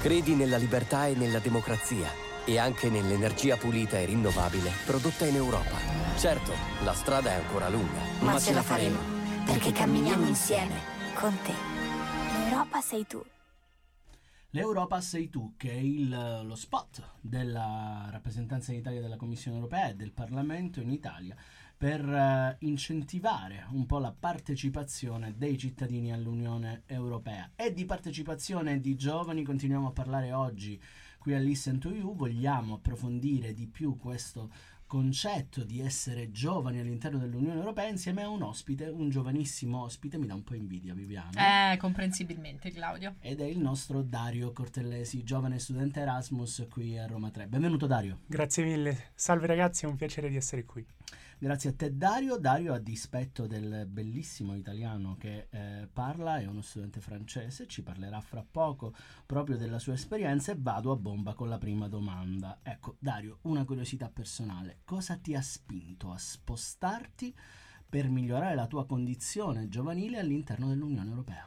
Credi 0.00 0.36
nella 0.36 0.58
libertà 0.58 1.08
e 1.08 1.16
nella 1.16 1.40
democrazia 1.40 2.08
e 2.44 2.56
anche 2.56 2.88
nell'energia 2.88 3.56
pulita 3.56 3.98
e 3.98 4.04
rinnovabile 4.04 4.70
prodotta 4.86 5.26
in 5.26 5.34
Europa. 5.34 5.76
Certo, 6.16 6.52
la 6.84 6.94
strada 6.94 7.30
è 7.30 7.34
ancora 7.34 7.68
lunga, 7.68 7.98
ma, 8.20 8.32
ma 8.32 8.38
ce 8.38 8.52
la 8.52 8.62
faremo, 8.62 9.11
perché 9.44 9.72
camminiamo 9.72 10.26
insieme, 10.26 10.74
con 11.14 11.36
te. 11.42 11.52
L'Europa 12.34 12.80
sei 12.80 13.06
tu. 13.06 13.22
L'Europa 14.50 15.00
sei 15.00 15.30
tu, 15.30 15.54
che 15.56 15.70
è 15.70 15.78
il, 15.78 16.42
lo 16.44 16.54
spot 16.54 17.14
della 17.20 18.08
rappresentanza 18.10 18.72
in 18.72 18.78
Italia 18.78 19.00
della 19.00 19.16
Commissione 19.16 19.56
europea 19.56 19.88
e 19.88 19.94
del 19.94 20.12
Parlamento 20.12 20.80
in 20.80 20.90
Italia 20.90 21.34
per 21.76 22.04
uh, 22.06 22.64
incentivare 22.64 23.66
un 23.70 23.86
po' 23.86 23.98
la 23.98 24.14
partecipazione 24.16 25.34
dei 25.36 25.58
cittadini 25.58 26.12
all'Unione 26.12 26.82
Europea. 26.86 27.50
E 27.56 27.72
di 27.72 27.84
partecipazione 27.84 28.78
di 28.78 28.94
giovani 28.94 29.42
continuiamo 29.42 29.88
a 29.88 29.92
parlare 29.92 30.32
oggi 30.32 30.80
qui 31.18 31.34
a 31.34 31.38
Listen 31.38 31.78
to 31.78 31.90
You, 31.90 32.14
vogliamo 32.14 32.74
approfondire 32.74 33.54
di 33.54 33.68
più 33.68 33.96
questo 33.96 34.50
concetto 34.92 35.64
di 35.64 35.80
essere 35.80 36.32
giovani 36.32 36.78
all'interno 36.78 37.16
dell'Unione 37.16 37.60
Europea 37.60 37.88
insieme 37.88 38.24
a 38.24 38.28
un 38.28 38.42
ospite, 38.42 38.88
un 38.88 39.08
giovanissimo 39.08 39.84
ospite, 39.84 40.18
mi 40.18 40.26
dà 40.26 40.34
un 40.34 40.44
po' 40.44 40.54
invidia 40.54 40.92
Viviana. 40.92 41.72
Eh, 41.72 41.78
comprensibilmente 41.78 42.70
Claudio. 42.70 43.14
Ed 43.20 43.40
è 43.40 43.44
il 43.44 43.58
nostro 43.58 44.02
Dario 44.02 44.52
Cortellesi, 44.52 45.24
giovane 45.24 45.58
studente 45.58 46.00
Erasmus 46.00 46.66
qui 46.68 46.98
a 46.98 47.06
Roma 47.06 47.30
3. 47.30 47.46
Benvenuto 47.46 47.86
Dario. 47.86 48.18
Grazie 48.26 48.64
mille, 48.64 49.12
salve 49.14 49.46
ragazzi, 49.46 49.86
è 49.86 49.88
un 49.88 49.96
piacere 49.96 50.28
di 50.28 50.36
essere 50.36 50.66
qui. 50.66 50.84
Grazie 51.42 51.70
a 51.70 51.72
te 51.72 51.96
Dario. 51.96 52.36
Dario 52.36 52.72
a 52.72 52.78
dispetto 52.78 53.48
del 53.48 53.84
bellissimo 53.88 54.54
italiano 54.54 55.16
che 55.18 55.48
eh, 55.50 55.88
parla, 55.92 56.38
è 56.38 56.46
uno 56.46 56.62
studente 56.62 57.00
francese, 57.00 57.66
ci 57.66 57.82
parlerà 57.82 58.20
fra 58.20 58.46
poco 58.48 58.94
proprio 59.26 59.56
della 59.56 59.80
sua 59.80 59.94
esperienza 59.94 60.52
e 60.52 60.56
vado 60.56 60.92
a 60.92 60.96
bomba 60.96 61.34
con 61.34 61.48
la 61.48 61.58
prima 61.58 61.88
domanda. 61.88 62.60
Ecco 62.62 62.94
Dario, 63.00 63.38
una 63.42 63.64
curiosità 63.64 64.08
personale, 64.08 64.82
cosa 64.84 65.16
ti 65.16 65.34
ha 65.34 65.42
spinto 65.42 66.12
a 66.12 66.16
spostarti 66.16 67.34
per 67.88 68.08
migliorare 68.08 68.54
la 68.54 68.68
tua 68.68 68.86
condizione 68.86 69.68
giovanile 69.68 70.20
all'interno 70.20 70.68
dell'Unione 70.68 71.10
Europea? 71.10 71.44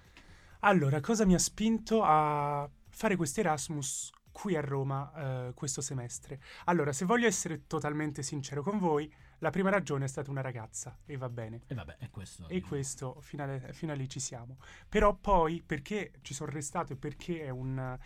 Allora, 0.60 1.00
cosa 1.00 1.26
mi 1.26 1.36
ha 1.36 1.40
spinto 1.40 2.04
a 2.04 2.70
fare 2.90 3.16
questo 3.16 3.40
Erasmus 3.40 4.12
qui 4.30 4.58
a 4.58 4.62
Roma 4.62 5.48
eh, 5.48 5.54
questo 5.54 5.80
semestre? 5.80 6.42
Allora, 6.66 6.92
se 6.92 7.06
voglio 7.06 7.28
essere 7.28 7.66
totalmente 7.66 8.24
sincero 8.24 8.62
con 8.62 8.78
voi, 8.78 9.10
la 9.40 9.50
prima 9.50 9.70
ragione 9.70 10.06
è 10.06 10.08
stata 10.08 10.32
una 10.32 10.42
ragazza 10.42 10.98
e 11.06 11.18
va 11.18 11.30
bene. 11.30 11.62
E 11.68 11.74
vabbè, 11.74 11.98
è 11.98 12.10
questo. 12.10 12.48
E 12.48 12.62
questo, 12.62 13.20
fino 13.22 13.44
a, 13.44 13.60
fino 13.74 13.92
a 13.92 13.96
lì 13.96 14.08
ci 14.08 14.20
siamo. 14.20 14.58
Però 14.88 15.16
poi, 15.16 15.62
perché 15.66 16.14
ci 16.22 16.34
sono 16.34 16.52
restato 16.52 16.94
e 16.94 16.96
perché 16.96 17.44
è 17.44 17.50
un, 17.50 17.98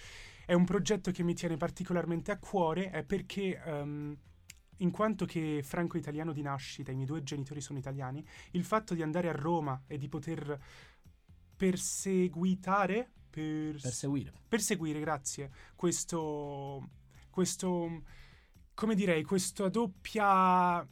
è 0.45 0.53
un, 0.53 0.65
progetto 0.65 1.11
che 1.11 1.23
mi 1.23 1.33
tiene 1.33 1.57
particolarmente 1.57 2.31
a 2.31 2.37
cuore, 2.37 2.89
è 2.89 3.03
perché... 3.03 3.61
Um, 3.65 4.17
in 4.81 4.91
quanto 4.91 5.25
che 5.25 5.59
franco-italiano 5.61 6.31
di 6.31 6.41
nascita, 6.41 6.91
i 6.91 6.95
miei 6.95 7.05
due 7.05 7.21
genitori 7.21 7.59
sono 7.59 7.79
italiani, 7.79 8.25
il 8.51 8.63
fatto 8.63 8.93
di 8.93 9.01
andare 9.01 9.27
a 9.27 9.33
Roma 9.33 9.83
e 9.87 9.97
di 9.97 10.07
poter 10.07 10.57
perseguitare... 11.57 13.11
Pers- 13.29 13.81
perseguire. 13.81 14.31
Perseguire, 14.47 14.99
grazie. 15.01 15.51
Questo... 15.75 16.89
Questo... 17.29 18.03
Come 18.73 18.95
direi, 18.95 19.23
questa 19.23 19.67
doppia 19.67 20.87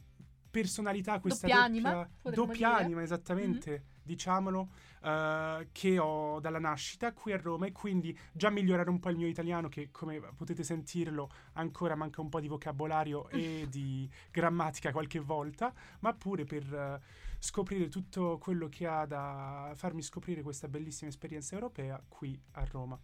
personalità, 0.50 1.20
questa 1.20 1.46
doppia, 1.46 1.62
doppia 1.62 1.82
anima, 1.82 2.08
doppia 2.22 2.76
anima 2.76 3.02
esattamente, 3.02 3.70
mm-hmm. 3.70 3.82
diciamolo, 4.02 4.68
uh, 5.02 5.66
che 5.72 5.98
ho 5.98 6.40
dalla 6.40 6.58
nascita 6.58 7.12
qui 7.12 7.32
a 7.32 7.36
Roma 7.36 7.66
e 7.66 7.72
quindi 7.72 8.16
già 8.32 8.50
migliorare 8.50 8.90
un 8.90 8.98
po' 8.98 9.10
il 9.10 9.16
mio 9.16 9.26
italiano 9.26 9.68
che 9.68 9.90
come 9.90 10.20
potete 10.36 10.62
sentirlo 10.62 11.30
ancora 11.54 11.94
manca 11.94 12.20
un 12.20 12.28
po' 12.28 12.40
di 12.40 12.48
vocabolario 12.48 13.28
e 13.28 13.66
di 13.70 14.08
grammatica 14.30 14.92
qualche 14.92 15.20
volta, 15.20 15.72
ma 16.00 16.12
pure 16.14 16.44
per 16.44 16.72
uh, 16.72 17.26
scoprire 17.38 17.88
tutto 17.88 18.38
quello 18.38 18.68
che 18.68 18.86
ha 18.86 19.06
da 19.06 19.72
farmi 19.74 20.02
scoprire 20.02 20.42
questa 20.42 20.68
bellissima 20.68 21.08
esperienza 21.08 21.54
europea 21.54 22.02
qui 22.08 22.40
a 22.52 22.64
Roma. 22.64 22.98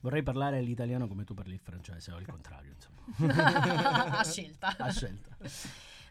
Vorrei 0.00 0.22
parlare 0.22 0.60
l'italiano 0.60 1.06
come 1.06 1.24
tu 1.24 1.34
parli 1.34 1.54
il 1.54 1.60
francese 1.60 2.12
o 2.12 2.18
il 2.18 2.26
contrario, 2.30 2.72
insomma. 2.72 4.18
a 4.18 4.24
scelta. 4.24 4.76
a 4.76 4.90
scelta. 4.90 5.36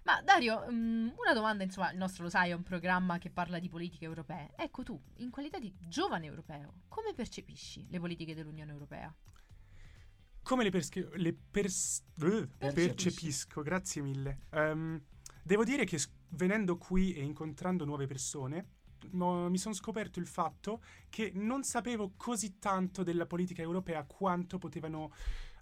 Ma 0.06 0.22
Dario, 0.22 0.64
um, 0.68 1.12
una 1.18 1.34
domanda, 1.34 1.64
insomma, 1.64 1.92
il 1.92 1.98
nostro 1.98 2.24
lo 2.24 2.30
sai, 2.30 2.52
è 2.52 2.54
un 2.54 2.62
programma 2.62 3.18
che 3.18 3.32
parla 3.32 3.58
di 3.58 3.70
politiche 3.70 4.06
europee. 4.06 4.52
Ecco 4.56 4.84
tu, 4.84 5.02
in 5.18 5.32
qualità 5.32 5.58
di 5.58 5.74
giovane 5.80 6.28
europeo, 6.28 6.82
come 6.88 7.14
percepisci 7.16 7.88
le 7.90 8.00
politiche 8.00 8.36
dell'Unione 8.36 8.72
Europea? 8.72 9.14
Come 10.44 10.64
le, 10.64 10.70
persche- 10.70 11.10
le 11.16 11.34
pers- 11.34 12.04
uh, 12.20 12.48
percepisco, 12.56 13.64
grazie 13.64 14.04
mille. 14.04 14.42
Um, 14.52 15.02
devo 15.42 15.64
dire 15.64 15.86
che 15.86 16.00
venendo 16.30 16.78
qui 16.78 17.16
e 17.16 17.24
incontrando 17.24 17.84
nuove 17.84 18.06
persone, 18.06 18.74
mi 19.12 19.58
sono 19.58 19.74
scoperto 19.74 20.20
il 20.20 20.28
fatto 20.28 20.84
che 21.10 21.32
non 21.34 21.64
sapevo 21.64 22.14
così 22.16 22.60
tanto 22.60 23.02
della 23.04 23.26
politica 23.26 23.62
europea 23.62 24.04
quanto 24.04 24.58
potevano 24.58 25.14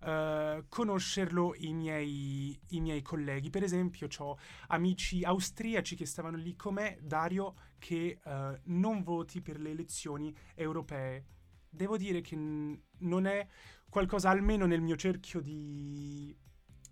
uh, 0.04 0.66
conoscerlo 0.70 1.54
i 1.56 1.74
miei, 1.74 2.60
i 2.70 2.80
miei, 2.82 3.02
colleghi. 3.02 3.50
Per 3.50 3.64
esempio, 3.64 4.08
ho 4.18 4.38
amici 4.68 5.24
austriaci 5.24 5.96
che 5.96 6.06
stavano 6.06 6.38
lì 6.38 6.56
con 6.56 6.76
me, 6.76 6.98
Dario, 7.02 7.56
che 7.80 8.20
uh, 8.24 8.60
non 8.66 9.04
voti 9.04 9.42
per 9.42 9.60
le 9.60 9.72
elezioni 9.72 10.36
europee. 10.56 11.26
Devo 11.70 11.98
dire 11.98 12.22
che 12.22 12.36
n- 12.36 12.80
non 13.00 13.26
è 13.26 13.48
qualcosa, 13.90 14.30
almeno 14.30 14.66
nel 14.66 14.82
mio 14.82 14.96
cerchio 14.96 15.40
di 15.40 16.36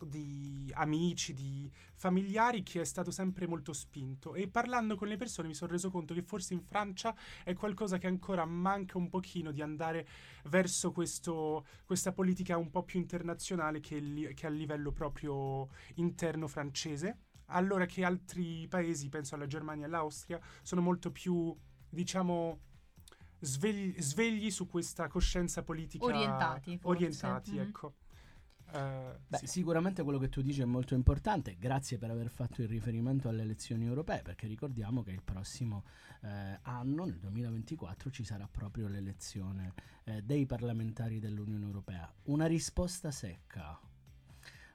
di 0.06 0.72
amici, 0.76 1.34
di 1.34 1.72
familiari 1.96 2.64
che 2.64 2.82
è 2.82 2.86
stato 2.86 3.12
sempre 3.12 3.48
molto 3.48 3.74
spinto 3.74 4.34
e 4.34 4.48
parlando 4.48 4.96
con 4.96 5.08
le 5.08 5.18
persone 5.18 5.48
mi 5.48 5.54
sono 5.54 5.72
reso 5.72 5.90
conto 5.92 6.14
che 6.14 6.24
forse 6.24 6.54
in 6.54 6.62
Francia 6.62 7.16
è 7.44 7.54
qualcosa 7.54 7.98
che 7.98 8.08
ancora 8.08 8.46
manca 8.46 8.98
un 8.98 9.10
pochino 9.10 9.52
di 9.52 9.62
andare 9.62 10.08
verso 10.46 10.92
questo, 10.92 11.66
questa 11.86 12.12
politica 12.12 12.58
un 12.58 12.72
po' 12.72 12.84
più 12.84 13.00
internazionale 13.00 13.80
che, 13.80 14.00
li, 14.00 14.34
che 14.34 14.48
a 14.48 14.50
livello 14.50 14.92
proprio 14.92 15.70
interno 15.96 16.48
francese 16.48 17.18
allora 17.52 17.86
che 17.86 18.04
altri 18.04 18.68
paesi, 18.68 19.10
penso 19.10 19.36
alla 19.36 19.48
Germania 19.48 19.84
e 19.84 19.88
all'Austria, 19.88 20.40
sono 20.62 20.82
molto 20.82 21.12
più, 21.12 21.56
diciamo, 21.90 22.60
svegli, 23.40 24.00
svegli 24.00 24.50
su 24.52 24.68
questa 24.68 25.08
coscienza 25.08 25.64
politica. 25.64 26.06
Orientati. 26.06 26.78
Forse. 26.78 26.88
Orientati, 26.88 27.52
mm-hmm. 27.52 27.68
ecco. 27.68 27.94
Uh, 28.72 29.18
Beh, 29.28 29.38
sì. 29.40 29.48
Sicuramente 29.48 30.04
quello 30.04 30.18
che 30.18 30.30
tu 30.30 30.42
dici 30.42 30.62
è 30.62 30.66
molto 30.66 30.94
importante, 30.94 31.58
grazie 31.60 31.98
per 31.98 32.10
aver 32.10 32.30
fatto 32.30 32.62
il 32.62 32.68
riferimento 32.68 33.28
alle 33.28 33.42
elezioni 33.42 33.86
europee, 33.86 34.22
perché 34.22 34.48
ricordiamo 34.48 35.04
che 35.04 35.12
il 35.12 35.22
prossimo 35.22 35.84
eh, 36.22 36.60
anno, 36.62 37.06
nel 37.06 37.18
2024, 37.20 38.10
ci 38.10 38.24
sarà 38.24 38.48
proprio 38.50 38.88
l'elezione 38.88 39.74
eh, 40.06 40.22
dei 40.22 40.46
parlamentari 40.46 41.20
dell'Unione 41.20 41.66
Europea. 41.66 42.12
Una 42.24 42.46
risposta 42.46 43.12
secca. 43.12 43.80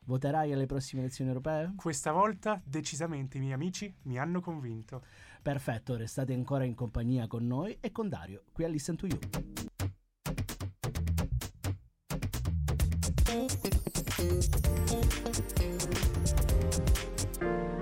Voterai 0.05 0.53
alle 0.53 0.67
prossime 0.67 1.03
elezioni 1.03 1.31
europee? 1.31 1.73
Questa 1.75 2.13
volta 2.13 2.61
decisamente 2.65 3.39
i 3.39 3.41
miei 3.41 3.55
amici 3.55 3.93
mi 4.03 4.19
hanno 4.19 4.41
convinto. 4.41 5.05
Perfetto, 5.43 5.97
restate 5.97 6.33
ancora 6.33 6.65
in 6.65 6.75
compagnia 6.75 7.27
con 7.27 7.47
noi 7.47 7.77
e 7.81 7.91
con 7.91 8.09
Dario, 8.09 8.45
qui 8.53 8.65
a 8.65 8.69
Listen 8.69 8.97
to 8.97 9.07
You. 9.07 9.19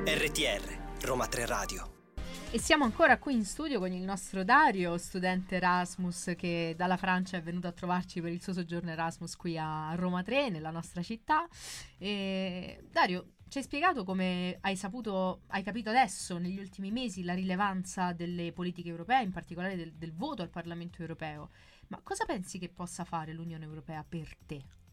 RTR, 0.04 1.02
Roma 1.02 1.26
3 1.26 1.44
Radio. 1.44 1.92
E 2.50 2.58
siamo 2.58 2.84
ancora 2.84 3.18
qui 3.18 3.34
in 3.34 3.44
studio 3.44 3.78
con 3.78 3.92
il 3.92 4.00
nostro 4.04 4.42
Dario, 4.42 4.96
studente 4.96 5.56
Erasmus 5.56 6.32
che 6.34 6.72
dalla 6.78 6.96
Francia 6.96 7.36
è 7.36 7.42
venuto 7.42 7.66
a 7.66 7.72
trovarci 7.72 8.22
per 8.22 8.32
il 8.32 8.40
suo 8.40 8.54
soggiorno 8.54 8.90
Erasmus 8.90 9.36
qui 9.36 9.58
a 9.58 9.94
Roma 9.96 10.22
3, 10.22 10.48
nella 10.48 10.70
nostra 10.70 11.02
città. 11.02 11.46
E 11.98 12.82
Dario, 12.90 13.32
ci 13.48 13.58
hai 13.58 13.64
spiegato 13.64 14.02
come 14.02 14.56
hai 14.62 14.76
saputo, 14.76 15.42
hai 15.48 15.62
capito 15.62 15.90
adesso, 15.90 16.38
negli 16.38 16.58
ultimi 16.58 16.90
mesi, 16.90 17.22
la 17.22 17.34
rilevanza 17.34 18.14
delle 18.14 18.50
politiche 18.52 18.88
europee, 18.88 19.22
in 19.22 19.32
particolare 19.32 19.76
del, 19.76 19.92
del 19.92 20.14
voto 20.14 20.40
al 20.40 20.48
Parlamento 20.48 21.02
europeo. 21.02 21.50
Ma 21.88 22.00
cosa 22.02 22.24
pensi 22.24 22.58
che 22.58 22.70
possa 22.70 23.04
fare 23.04 23.34
l'Unione 23.34 23.66
Europea 23.66 24.02
per 24.08 24.34
te? 24.46 24.83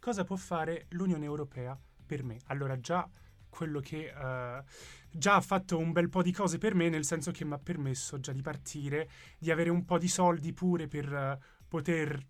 Cosa 0.00 0.24
può 0.24 0.36
fare 0.36 0.86
l'Unione 0.90 1.24
Europea 1.24 1.78
per 2.06 2.22
me? 2.22 2.38
Allora, 2.46 2.78
già 2.78 3.08
quello 3.48 3.80
che 3.80 4.12
uh, 4.14 4.62
già 5.10 5.34
ha 5.34 5.40
fatto 5.40 5.78
un 5.78 5.92
bel 5.92 6.08
po' 6.08 6.22
di 6.22 6.32
cose 6.32 6.58
per 6.58 6.74
me, 6.74 6.88
nel 6.88 7.04
senso 7.04 7.30
che 7.30 7.44
mi 7.44 7.54
ha 7.54 7.58
permesso 7.58 8.20
già 8.20 8.32
di 8.32 8.42
partire, 8.42 9.10
di 9.38 9.50
avere 9.50 9.70
un 9.70 9.84
po' 9.84 9.98
di 9.98 10.08
soldi 10.08 10.52
pure 10.52 10.86
per 10.86 11.12
uh, 11.12 11.66
poter 11.66 12.24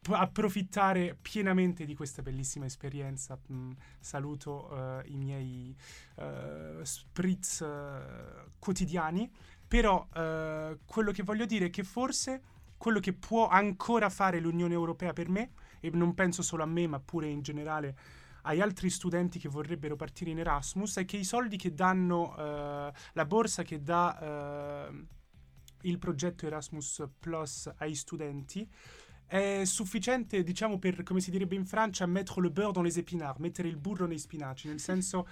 p- 0.00 0.10
approfittare 0.12 1.16
pienamente 1.20 1.84
di 1.84 1.94
questa 1.94 2.22
bellissima 2.22 2.66
esperienza. 2.66 3.38
Mm, 3.50 3.72
saluto 3.98 4.72
uh, 4.72 5.00
i 5.06 5.16
miei 5.16 5.74
spritz 6.82 7.64
quotidiani, 8.58 9.30
però 9.66 10.06
quello 10.84 11.10
che 11.10 11.22
voglio 11.22 11.44
dire 11.44 11.66
è 11.66 11.70
che 11.70 11.82
forse 11.82 12.42
quello 12.76 13.00
che 13.00 13.12
può 13.12 13.48
ancora 13.48 14.08
fare 14.08 14.40
l'Unione 14.40 14.74
Europea 14.74 15.12
per 15.12 15.28
me, 15.28 15.52
e 15.80 15.90
non 15.90 16.14
penso 16.14 16.42
solo 16.42 16.62
a 16.62 16.66
me, 16.66 16.86
ma 16.86 17.00
pure 17.00 17.28
in 17.28 17.42
generale 17.42 17.96
agli 18.42 18.60
altri 18.60 18.90
studenti 18.90 19.38
che 19.38 19.48
vorrebbero 19.48 19.96
partire 19.96 20.30
in 20.30 20.38
Erasmus, 20.38 20.98
è 20.98 21.04
che 21.04 21.16
i 21.16 21.24
soldi 21.24 21.56
che 21.56 21.74
danno, 21.74 22.32
uh, 22.32 22.92
la 23.12 23.24
borsa 23.26 23.62
che 23.64 23.82
dà 23.82 24.88
uh, 24.90 25.06
il 25.82 25.98
progetto 25.98 26.46
Erasmus 26.46 27.08
Plus 27.18 27.70
ai 27.78 27.94
studenti, 27.94 28.68
è 29.26 29.64
sufficiente, 29.64 30.44
diciamo, 30.44 30.78
per, 30.78 31.02
come 31.02 31.20
si 31.20 31.32
direbbe 31.32 31.56
in 31.56 31.66
Francia, 31.66 32.06
mettere 32.06 32.42
le 32.42 32.50
beurre 32.50 32.72
dans 32.72 32.84
les 32.84 32.96
épinards, 32.96 33.40
mettere 33.40 33.66
il 33.66 33.76
burro 33.76 34.06
nei 34.06 34.18
spinaci, 34.18 34.68
nel 34.68 34.78
senso 34.78 35.26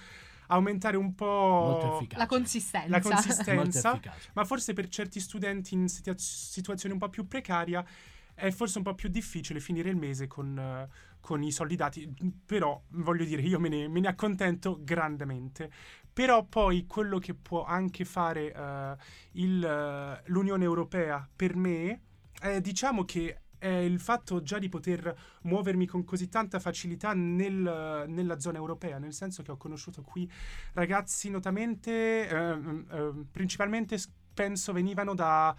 aumentare 0.49 0.97
un 0.97 1.15
po' 1.15 2.07
la 2.17 2.27
consistenza, 2.27 2.89
la 2.89 3.01
consistenza. 3.01 4.15
ma 4.35 4.45
forse 4.45 4.73
per 4.73 4.89
certi 4.89 5.21
studenti 5.21 5.75
in 5.75 5.89
situa- 5.89 6.15
situazioni 6.17 6.95
un 6.95 7.01
po' 7.01 7.09
più 7.09 7.27
precaria 7.27 7.85
è 8.35 8.51
forse 8.51 8.79
un 8.79 8.85
po' 8.85 8.95
più 8.95 9.09
difficile 9.09 9.61
finire 9.61 9.89
il 9.89 9.97
mese 9.97 10.27
con, 10.27 10.57
uh, 10.57 10.93
con 11.21 11.43
i 11.43 11.53
soldi 11.53 11.77
dati, 11.77 12.13
però 12.45 12.83
voglio 12.89 13.25
dire, 13.25 13.43
io 13.43 13.61
me 13.61 13.69
ne, 13.69 13.89
me 13.89 14.01
ne, 14.01 14.09
accontento 14.09 14.81
grandemente. 14.83 15.71
Però 16.13 16.45
poi 16.45 16.87
quello 16.87 17.19
che 17.19 17.35
può 17.35 17.65
anche 17.65 18.05
fare 18.05 18.53
uh, 18.55 18.97
il, 19.33 19.63
uh, 19.63 20.31
l'Unione 20.31 20.65
Europea 20.65 21.29
per 21.35 21.57
me, 21.57 22.03
è, 22.41 22.61
diciamo 22.61 23.05
che 23.05 23.41
è 23.65 23.79
il 23.79 23.99
fatto 23.99 24.43
già 24.43 24.59
di 24.59 24.69
poter 24.69 25.17
muovermi 25.43 25.87
con 25.87 26.05
così 26.05 26.29
tanta 26.29 26.59
facilità 26.59 27.15
nel, 27.15 28.05
nella 28.07 28.39
zona 28.39 28.59
europea, 28.59 28.99
nel 28.99 29.15
senso 29.15 29.43
che 29.43 29.53
ho 29.53 29.57
conosciuto 29.57 30.03
qui 30.03 30.31
ragazzi 30.75 31.31
notamente, 31.31 32.29
eh, 32.29 32.85
eh, 32.91 33.13
principalmente 33.31 33.97
penso 34.35 34.75
venivano 34.75 35.15
da, 35.15 35.57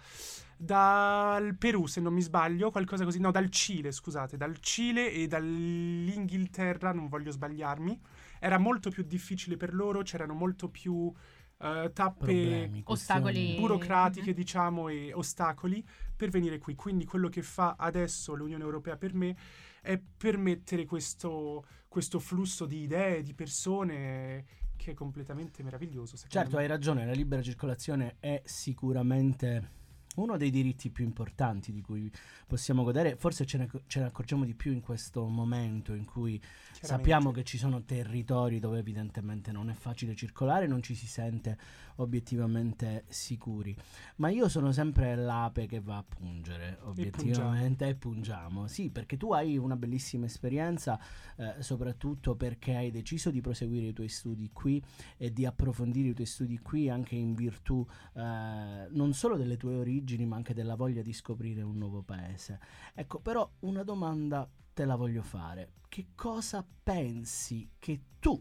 dal 0.56 1.56
Perù, 1.56 1.86
se 1.86 2.00
non 2.00 2.12
mi 2.12 2.20
sbaglio, 2.20 2.70
qualcosa 2.70 3.02
così, 3.02 3.18
no, 3.18 3.32
dal 3.32 3.50
Cile, 3.50 3.90
scusate, 3.90 4.36
dal 4.36 4.60
Cile 4.60 5.10
e 5.10 5.26
dall'Inghilterra, 5.26 6.92
non 6.92 7.08
voglio 7.08 7.32
sbagliarmi. 7.32 8.00
Era 8.38 8.58
molto 8.58 8.90
più 8.90 9.02
difficile 9.02 9.56
per 9.56 9.74
loro, 9.74 10.02
c'erano 10.02 10.34
molto 10.34 10.68
più 10.68 11.12
uh, 11.58 11.92
tappe, 11.92 12.18
Problemi, 12.18 12.82
ostacoli 12.84 13.56
burocratiche, 13.58 14.26
mm-hmm. 14.26 14.34
diciamo, 14.34 14.88
e 14.88 15.12
ostacoli 15.12 15.84
per 16.14 16.30
venire 16.30 16.58
qui. 16.58 16.74
Quindi 16.74 17.04
quello 17.04 17.28
che 17.28 17.42
fa 17.42 17.76
adesso 17.78 18.34
l'Unione 18.34 18.64
Europea 18.64 18.96
per 18.96 19.14
me 19.14 19.36
è 19.80 19.98
permettere 19.98 20.84
questo, 20.84 21.64
questo 21.88 22.18
flusso 22.18 22.66
di 22.66 22.80
idee, 22.80 23.22
di 23.22 23.34
persone 23.34 24.44
che 24.76 24.92
è 24.92 24.94
completamente 24.94 25.62
meraviglioso. 25.62 26.16
Certo, 26.28 26.56
me. 26.56 26.62
hai 26.62 26.68
ragione, 26.68 27.06
la 27.06 27.12
libera 27.12 27.42
circolazione 27.42 28.16
è 28.20 28.42
sicuramente 28.44 29.84
uno 30.16 30.36
dei 30.36 30.50
diritti 30.50 30.90
più 30.90 31.04
importanti 31.04 31.72
di 31.72 31.80
cui 31.80 32.10
possiamo 32.46 32.84
godere, 32.84 33.16
forse 33.16 33.44
ce 33.46 33.58
ne, 33.58 33.68
ce 33.86 34.00
ne 34.00 34.06
accorgiamo 34.06 34.44
di 34.44 34.54
più 34.54 34.72
in 34.72 34.80
questo 34.80 35.26
momento 35.26 35.94
in 35.94 36.04
cui 36.04 36.40
sappiamo 36.80 37.30
che 37.30 37.42
ci 37.42 37.58
sono 37.58 37.82
territori 37.82 38.58
dove 38.58 38.78
evidentemente 38.78 39.52
non 39.52 39.70
è 39.70 39.74
facile 39.74 40.14
circolare, 40.14 40.66
non 40.66 40.82
ci 40.82 40.94
si 40.94 41.06
sente 41.06 41.58
obiettivamente 41.96 43.04
sicuri. 43.08 43.76
Ma 44.16 44.28
io 44.28 44.48
sono 44.48 44.72
sempre 44.72 45.14
l'ape 45.16 45.66
che 45.66 45.80
va 45.80 45.98
a 45.98 46.04
pungere, 46.04 46.78
obiettivamente, 46.82 47.86
e, 47.86 47.90
e 47.90 47.94
pungiamo. 47.94 48.66
Sì, 48.66 48.90
perché 48.90 49.16
tu 49.16 49.32
hai 49.32 49.56
una 49.56 49.76
bellissima 49.76 50.26
esperienza, 50.26 50.98
eh, 51.36 51.62
soprattutto 51.62 52.34
perché 52.36 52.74
hai 52.74 52.90
deciso 52.90 53.30
di 53.30 53.40
proseguire 53.40 53.88
i 53.88 53.92
tuoi 53.92 54.08
studi 54.08 54.50
qui 54.52 54.82
e 55.16 55.32
di 55.32 55.46
approfondire 55.46 56.08
i 56.08 56.14
tuoi 56.14 56.26
studi 56.26 56.58
qui 56.58 56.88
anche 56.88 57.14
in 57.14 57.34
virtù 57.34 57.86
eh, 58.14 58.86
non 58.90 59.12
solo 59.12 59.36
delle 59.36 59.56
tue 59.56 59.74
origini, 59.74 60.04
ma 60.26 60.36
anche 60.36 60.54
della 60.54 60.76
voglia 60.76 61.02
di 61.02 61.12
scoprire 61.12 61.62
un 61.62 61.76
nuovo 61.76 62.02
paese. 62.02 62.60
Ecco, 62.94 63.20
però 63.20 63.50
una 63.60 63.82
domanda 63.82 64.48
te 64.72 64.84
la 64.84 64.94
voglio 64.94 65.22
fare. 65.22 65.72
Che 65.88 66.08
cosa 66.14 66.64
pensi 66.82 67.70
che 67.78 68.02
tu 68.18 68.40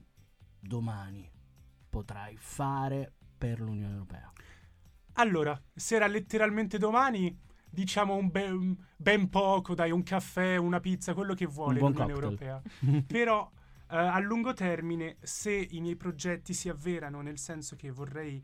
domani 0.59 1.29
potrai 1.89 2.35
fare 2.37 3.13
per 3.37 3.59
l'Unione 3.59 3.93
Europea? 3.93 4.31
Allora, 5.13 5.59
se 5.73 5.95
era 5.95 6.07
letteralmente 6.07 6.77
domani, 6.77 7.39
diciamo 7.69 8.15
un 8.15 8.29
ben, 8.29 8.77
ben 8.97 9.29
poco, 9.29 9.73
dai, 9.73 9.91
un 9.91 10.03
caffè, 10.03 10.57
una 10.57 10.79
pizza, 10.79 11.13
quello 11.13 11.33
che 11.33 11.45
vuole 11.45 11.79
l'Unione 11.79 12.11
Europea. 12.11 12.61
Però 13.07 13.49
eh, 13.89 13.95
a 13.95 14.19
lungo 14.19 14.53
termine, 14.53 15.17
se 15.21 15.51
i 15.53 15.79
miei 15.79 15.95
progetti 15.95 16.53
si 16.53 16.69
avverano, 16.69 17.21
nel 17.21 17.37
senso 17.37 17.75
che 17.75 17.91
vorrei 17.91 18.43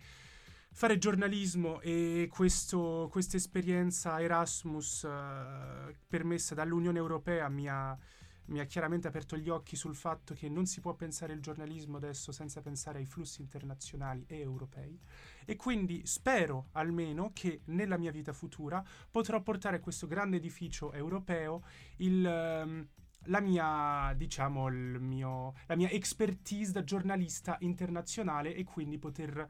fare 0.74 0.98
giornalismo 0.98 1.82
e 1.82 2.30
questa 2.32 3.38
esperienza 3.38 4.22
Erasmus 4.22 5.04
uh, 5.04 5.94
permessa 6.08 6.56
dall'Unione 6.56 6.98
Europea 6.98 7.50
mi 7.50 7.68
ha, 7.68 7.98
mi 8.46 8.60
ha, 8.60 8.66
chiaramente 8.66 9.08
aperto 9.08 9.38
gli 9.38 9.50
occhi 9.50 9.76
sul 9.76 9.96
fatto 9.96 10.34
che 10.34 10.50
non 10.50 10.66
si 10.66 10.80
può 10.80 10.94
pensare 10.94 11.34
il 11.34 11.42
giornalismo 11.42 11.98
adesso 11.98 12.32
senza 12.32 12.62
pensare 12.62 13.00
ai 13.00 13.06
flussi 13.06 13.42
internazionali 13.42 14.24
e 14.28 14.40
europei. 14.40 14.98
E 15.46 15.56
quindi 15.56 16.06
spero 16.06 16.70
almeno 16.72 17.32
che 17.34 17.62
nella 17.66 17.98
mia 17.98 18.12
vita 18.12 18.32
futura 18.32 18.84
potrò 19.10 19.42
portare 19.42 19.78
a 19.78 19.82
questo 19.82 20.08
grande 20.08 20.38
edificio 20.38 20.94
europeo 20.94 21.64
il... 21.98 22.26
Um, 22.26 22.88
la 23.26 23.40
mia, 23.40 24.16
diciamo, 24.18 24.68
mio, 24.68 25.54
la 25.68 25.76
mia 25.76 25.92
expertise 25.92 26.72
da 26.72 26.84
giornalista 26.84 27.56
internazionale 27.60 28.56
e 28.56 28.64
quindi 28.64 28.98
poter 28.98 29.48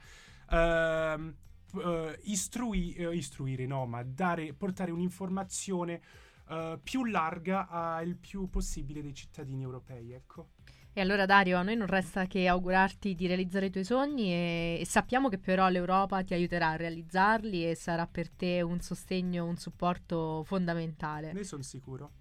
uh, 0.52 1.78
uh, 1.78 2.14
istrui, 2.24 2.96
uh, 3.00 3.12
istruire, 3.12 3.66
no, 3.66 3.86
ma 3.86 4.04
dare, 4.04 4.54
portare 4.54 4.92
un'informazione 4.92 6.02
uh, 6.50 6.80
più 6.82 7.06
larga 7.06 7.68
al 7.70 8.16
più 8.16 8.50
possibile 8.50 9.02
dei 9.02 9.14
cittadini 9.14 9.64
europei, 9.64 10.12
ecco. 10.12 10.50
E 10.94 11.00
allora 11.00 11.26
Dario, 11.26 11.58
a 11.58 11.62
noi 11.62 11.78
non 11.78 11.88
resta 11.88 12.26
che 12.26 12.50
augurarti 12.50 13.16
di 13.16 13.26
realizzare 13.26 13.68
i 13.68 13.70
tuoi 13.70 13.86
sogni 13.86 14.34
e, 14.34 14.78
e, 14.82 14.86
sappiamo 14.86 15.30
che 15.30 15.38
però 15.38 15.70
l'Europa 15.70 16.22
ti 16.22 16.34
aiuterà 16.34 16.72
a 16.72 16.76
realizzarli 16.76 17.70
e 17.70 17.76
sarà 17.76 18.06
per 18.08 18.30
te 18.30 18.62
un 18.62 18.82
sostegno, 18.82 19.46
un 19.46 19.56
supporto 19.56 20.44
fondamentale. 20.44 21.32
Ne 21.32 21.46
sono 21.46 21.62
sicuro. 21.62 22.12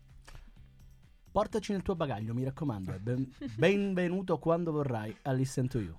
Portaci 1.32 1.72
nel 1.72 1.82
tuo 1.82 1.96
bagaglio, 1.96 2.32
mi 2.32 2.44
raccomando. 2.44 2.96
Ben, 3.00 3.28
benvenuto 3.56 4.38
quando 4.38 4.70
vorrai 4.70 5.16
a 5.22 5.32
Listen 5.32 5.66
to 5.66 5.80
You. 5.80 5.98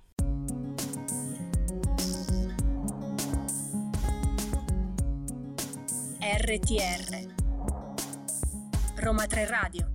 RTR 6.44 7.34
Roma 8.96 9.28
3 9.28 9.46
Radio. 9.46 9.92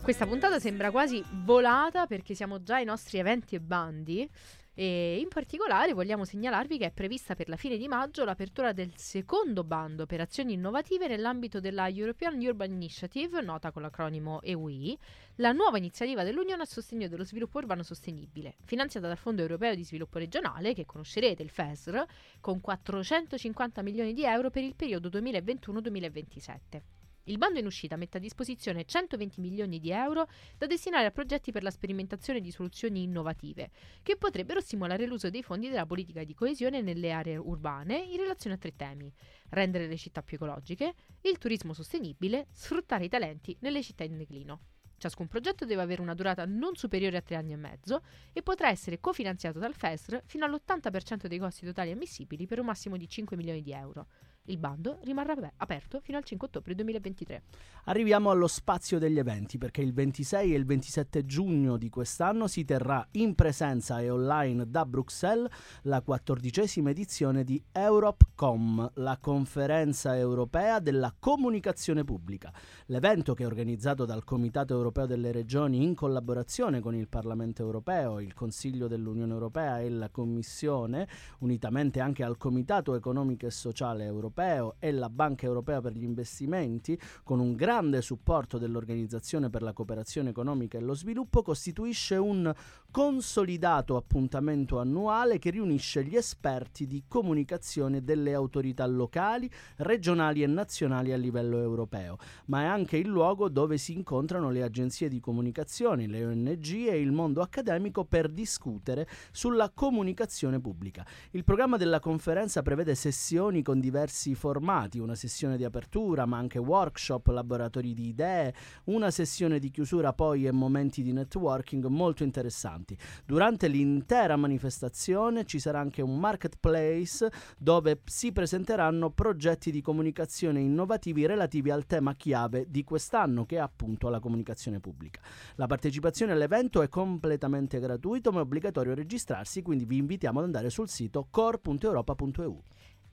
Questa 0.00 0.24
puntata 0.24 0.60
sembra 0.60 0.92
quasi 0.92 1.20
volata 1.44 2.06
perché 2.06 2.36
siamo 2.36 2.62
già 2.62 2.76
ai 2.76 2.84
nostri 2.84 3.18
eventi 3.18 3.56
e 3.56 3.60
bandi 3.60 4.30
e 4.78 5.16
in 5.18 5.28
particolare 5.28 5.94
vogliamo 5.94 6.26
segnalarvi 6.26 6.76
che 6.76 6.84
è 6.84 6.90
prevista 6.90 7.34
per 7.34 7.48
la 7.48 7.56
fine 7.56 7.78
di 7.78 7.88
maggio 7.88 8.26
l'apertura 8.26 8.74
del 8.74 8.92
secondo 8.94 9.64
bando 9.64 10.04
per 10.04 10.20
azioni 10.20 10.52
innovative 10.52 11.08
nell'ambito 11.08 11.60
della 11.60 11.88
European 11.88 12.38
Urban 12.38 12.72
Initiative, 12.72 13.40
nota 13.40 13.72
con 13.72 13.80
l'acronimo 13.80 14.42
EUI, 14.42 14.98
la 15.36 15.52
nuova 15.52 15.78
iniziativa 15.78 16.24
dell'Unione 16.24 16.60
a 16.60 16.66
sostegno 16.66 17.08
dello 17.08 17.24
sviluppo 17.24 17.56
urbano 17.56 17.82
sostenibile, 17.82 18.56
finanziata 18.64 19.06
dal 19.06 19.16
Fondo 19.16 19.40
Europeo 19.40 19.74
di 19.74 19.82
Sviluppo 19.82 20.18
Regionale, 20.18 20.74
che 20.74 20.84
conoscerete, 20.84 21.42
il 21.42 21.48
FESR, 21.48 22.04
con 22.40 22.60
450 22.60 23.80
milioni 23.80 24.12
di 24.12 24.24
euro 24.24 24.50
per 24.50 24.62
il 24.62 24.74
periodo 24.74 25.08
2021-2027. 25.08 26.95
Il 27.28 27.38
bando 27.38 27.58
in 27.58 27.66
uscita 27.66 27.96
mette 27.96 28.18
a 28.18 28.20
disposizione 28.20 28.84
120 28.84 29.40
milioni 29.40 29.80
di 29.80 29.90
euro 29.90 30.28
da 30.56 30.66
destinare 30.66 31.06
a 31.06 31.10
progetti 31.10 31.50
per 31.50 31.64
la 31.64 31.72
sperimentazione 31.72 32.40
di 32.40 32.52
soluzioni 32.52 33.02
innovative, 33.02 33.70
che 34.02 34.16
potrebbero 34.16 34.60
stimolare 34.60 35.06
l'uso 35.06 35.28
dei 35.28 35.42
fondi 35.42 35.68
della 35.68 35.86
politica 35.86 36.22
di 36.22 36.34
coesione 36.34 36.82
nelle 36.82 37.10
aree 37.10 37.36
urbane 37.36 37.98
in 37.98 38.18
relazione 38.18 38.54
a 38.54 38.58
tre 38.58 38.76
temi: 38.76 39.12
rendere 39.48 39.88
le 39.88 39.96
città 39.96 40.22
più 40.22 40.36
ecologiche, 40.36 40.94
il 41.22 41.38
turismo 41.38 41.72
sostenibile, 41.72 42.46
sfruttare 42.52 43.06
i 43.06 43.08
talenti 43.08 43.56
nelle 43.60 43.82
città 43.82 44.04
in 44.04 44.18
declino. 44.18 44.60
Ciascun 44.96 45.26
progetto 45.26 45.64
deve 45.64 45.82
avere 45.82 46.02
una 46.02 46.14
durata 46.14 46.44
non 46.44 46.76
superiore 46.76 47.16
a 47.16 47.22
tre 47.22 47.34
anni 47.34 47.52
e 47.52 47.56
mezzo 47.56 48.02
e 48.32 48.40
potrà 48.42 48.68
essere 48.68 49.00
cofinanziato 49.00 49.58
dal 49.58 49.74
FESR 49.74 50.22
fino 50.26 50.44
all'80% 50.44 51.26
dei 51.26 51.38
costi 51.38 51.66
totali 51.66 51.90
ammissibili 51.90 52.46
per 52.46 52.60
un 52.60 52.66
massimo 52.66 52.96
di 52.96 53.08
5 53.08 53.36
milioni 53.36 53.62
di 53.62 53.72
euro. 53.72 54.06
Il 54.48 54.58
bando 54.58 54.98
rimarrà 55.02 55.34
aperto 55.56 55.98
fino 55.98 56.18
al 56.18 56.24
5 56.24 56.46
ottobre 56.46 56.74
2023. 56.76 57.42
Arriviamo 57.86 58.30
allo 58.30 58.46
spazio 58.46 59.00
degli 59.00 59.18
eventi 59.18 59.58
perché 59.58 59.80
il 59.80 59.92
26 59.92 60.54
e 60.54 60.56
il 60.56 60.64
27 60.64 61.26
giugno 61.26 61.76
di 61.76 61.88
quest'anno 61.88 62.46
si 62.46 62.64
terrà 62.64 63.04
in 63.12 63.34
presenza 63.34 64.00
e 64.00 64.08
online 64.08 64.70
da 64.70 64.86
Bruxelles 64.86 65.50
la 65.82 66.00
quattordicesima 66.00 66.90
edizione 66.90 67.42
di 67.42 67.60
EuropeCom, 67.72 68.92
la 68.94 69.18
conferenza 69.20 70.16
europea 70.16 70.78
della 70.78 71.12
comunicazione 71.18 72.04
pubblica. 72.04 72.52
L'evento 72.86 73.34
che 73.34 73.42
è 73.42 73.46
organizzato 73.46 74.04
dal 74.04 74.22
Comitato 74.22 74.74
europeo 74.74 75.06
delle 75.06 75.32
regioni 75.32 75.82
in 75.82 75.96
collaborazione 75.96 76.78
con 76.78 76.94
il 76.94 77.08
Parlamento 77.08 77.62
europeo, 77.62 78.20
il 78.20 78.34
Consiglio 78.34 78.86
dell'Unione 78.86 79.32
europea 79.32 79.80
e 79.80 79.90
la 79.90 80.08
Commissione, 80.08 81.08
unitamente 81.40 81.98
anche 81.98 82.22
al 82.22 82.36
Comitato 82.36 82.94
economico 82.94 83.46
e 83.46 83.50
sociale 83.50 84.04
europeo 84.04 84.34
europeo 84.36 84.74
e 84.78 84.92
la 84.92 85.08
Banca 85.08 85.46
europea 85.46 85.80
per 85.80 85.92
gli 85.92 86.02
investimenti, 86.02 86.98
con 87.22 87.40
un 87.40 87.54
grande 87.54 88.02
supporto 88.02 88.58
dell'Organizzazione 88.58 89.48
per 89.48 89.62
la 89.62 89.72
cooperazione 89.72 90.30
economica 90.30 90.76
e 90.76 90.82
lo 90.82 90.94
sviluppo, 90.94 91.42
costituisce 91.42 92.16
un 92.16 92.52
consolidato 92.90 93.96
appuntamento 93.96 94.78
annuale 94.78 95.38
che 95.38 95.50
riunisce 95.50 96.04
gli 96.04 96.16
esperti 96.16 96.86
di 96.86 97.04
comunicazione 97.08 98.04
delle 98.04 98.34
autorità 98.34 98.86
locali, 98.86 99.50
regionali 99.76 100.42
e 100.42 100.46
nazionali 100.46 101.12
a 101.12 101.16
livello 101.16 101.58
europeo, 101.58 102.18
ma 102.46 102.62
è 102.62 102.64
anche 102.66 102.96
il 102.96 103.08
luogo 103.08 103.48
dove 103.48 103.78
si 103.78 103.92
incontrano 103.92 104.50
le 104.50 104.62
agenzie 104.62 105.08
di 105.08 105.20
comunicazione, 105.20 106.06
le 106.06 106.24
ONG 106.24 106.88
e 106.88 107.00
il 107.00 107.12
mondo 107.12 107.40
accademico 107.40 108.04
per 108.04 108.28
discutere 108.28 109.06
sulla 109.30 109.70
comunicazione 109.70 110.60
pubblica. 110.60 111.06
Il 111.30 111.44
programma 111.44 111.76
della 111.76 112.00
conferenza 112.00 112.62
prevede 112.62 112.94
sessioni 112.94 113.62
con 113.62 113.80
diversi 113.80 114.25
formati, 114.34 114.98
una 114.98 115.14
sessione 115.14 115.56
di 115.56 115.64
apertura, 115.64 116.26
ma 116.26 116.38
anche 116.38 116.58
workshop, 116.58 117.28
laboratori 117.28 117.94
di 117.94 118.08
idee, 118.08 118.54
una 118.84 119.10
sessione 119.10 119.58
di 119.58 119.70
chiusura 119.70 120.12
poi 120.12 120.46
e 120.46 120.52
momenti 120.52 121.02
di 121.02 121.12
networking 121.12 121.86
molto 121.86 122.24
interessanti. 122.24 122.96
Durante 123.24 123.68
l'intera 123.68 124.36
manifestazione 124.36 125.44
ci 125.44 125.58
sarà 125.58 125.80
anche 125.80 126.02
un 126.02 126.18
marketplace 126.18 127.30
dove 127.58 128.00
si 128.04 128.32
presenteranno 128.32 129.10
progetti 129.10 129.70
di 129.70 129.80
comunicazione 129.80 130.60
innovativi 130.60 131.26
relativi 131.26 131.70
al 131.70 131.86
tema 131.86 132.14
chiave 132.14 132.66
di 132.68 132.84
quest'anno 132.84 133.44
che 133.44 133.56
è 133.56 133.60
appunto 133.60 134.08
la 134.08 134.20
comunicazione 134.20 134.80
pubblica. 134.80 135.20
La 135.56 135.66
partecipazione 135.66 136.32
all'evento 136.32 136.82
è 136.82 136.88
completamente 136.88 137.78
gratuita 137.78 138.30
ma 138.30 138.38
è 138.38 138.42
obbligatorio 138.42 138.94
registrarsi, 138.94 139.62
quindi 139.62 139.84
vi 139.84 139.96
invitiamo 139.96 140.38
ad 140.38 140.44
andare 140.44 140.70
sul 140.70 140.88
sito 140.88 141.26
core.europa.eu. 141.30 142.62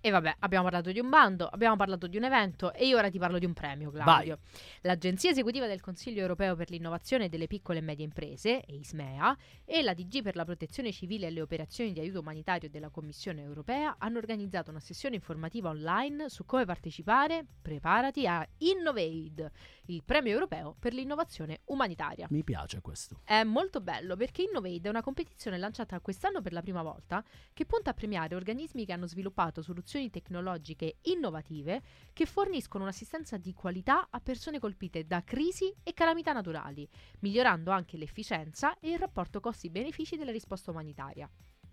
E 0.05 0.09
vabbè, 0.09 0.35
abbiamo 0.39 0.65
parlato 0.65 0.91
di 0.91 0.99
un 0.99 1.07
bando, 1.07 1.47
abbiamo 1.47 1.77
parlato 1.77 2.07
di 2.07 2.17
un 2.17 2.25
evento 2.25 2.73
e 2.73 2.85
io 2.85 2.97
ora 2.97 3.09
ti 3.09 3.17
parlo 3.17 3.39
di 3.39 3.45
un 3.45 3.53
premio, 3.53 3.89
Claudio. 3.89 4.37
Vai. 4.41 4.59
L'Agenzia 4.81 5.29
Esecutiva 5.29 5.65
del 5.65 5.79
Consiglio 5.79 6.19
Europeo 6.19 6.57
per 6.57 6.69
l'Innovazione 6.71 7.29
delle 7.29 7.47
Piccole 7.47 7.79
e 7.79 7.81
Medie 7.81 8.03
Imprese, 8.03 8.65
EISMEA, 8.65 9.37
e 9.63 9.81
la 9.81 9.93
DG 9.93 10.21
per 10.21 10.35
la 10.35 10.43
Protezione 10.43 10.91
Civile 10.91 11.27
e 11.27 11.29
le 11.29 11.39
Operazioni 11.39 11.93
di 11.93 12.01
Aiuto 12.01 12.19
Umanitario 12.19 12.69
della 12.69 12.89
Commissione 12.89 13.43
Europea 13.43 13.95
hanno 13.97 14.17
organizzato 14.17 14.71
una 14.71 14.81
sessione 14.81 15.15
informativa 15.15 15.69
online 15.69 16.27
su 16.27 16.43
come 16.43 16.65
partecipare, 16.65 17.45
preparati 17.61 18.27
a 18.27 18.45
Innovate, 18.57 19.51
il 19.85 20.03
premio 20.03 20.33
europeo 20.33 20.75
per 20.77 20.93
l'innovazione 20.93 21.61
umanitaria. 21.67 22.27
Mi 22.29 22.43
piace 22.43 22.81
questo. 22.81 23.21
È 23.23 23.41
molto 23.43 23.79
bello 23.79 24.17
perché 24.17 24.41
Innovate 24.41 24.81
è 24.81 24.89
una 24.89 25.01
competizione 25.01 25.57
lanciata 25.57 25.97
quest'anno 26.01 26.41
per 26.41 26.51
la 26.51 26.61
prima 26.61 26.81
volta 26.81 27.23
che 27.53 27.65
punta 27.65 27.91
a 27.91 27.93
premiare 27.93 28.35
organismi 28.35 28.85
che 28.85 28.91
hanno 28.91 29.07
sviluppato 29.07 29.61
soluzioni 29.61 29.91
soluzioni 29.93 30.10
tecnologiche 30.10 30.97
innovative 31.03 31.82
che 32.13 32.25
forniscono 32.25 32.84
un'assistenza 32.84 33.38
di 33.38 33.53
qualità 33.53 34.08
a 34.10 34.19
persone 34.19 34.60
colpite 34.60 35.06
da 35.06 35.23
crisi 35.23 35.73
e 35.84 35.93
calamità 35.93 36.34
naturali, 36.34 36.88
migliorando 37.19 37.69
anche 37.69 37.97
l'efficienza 37.97 38.79
e 38.79 38.91
il 38.91 38.99
rapporto 38.99 39.39
costi-benefici 39.39 40.15
della 40.15 40.32
risposta 40.32 40.71
umanitaria. 40.71 41.29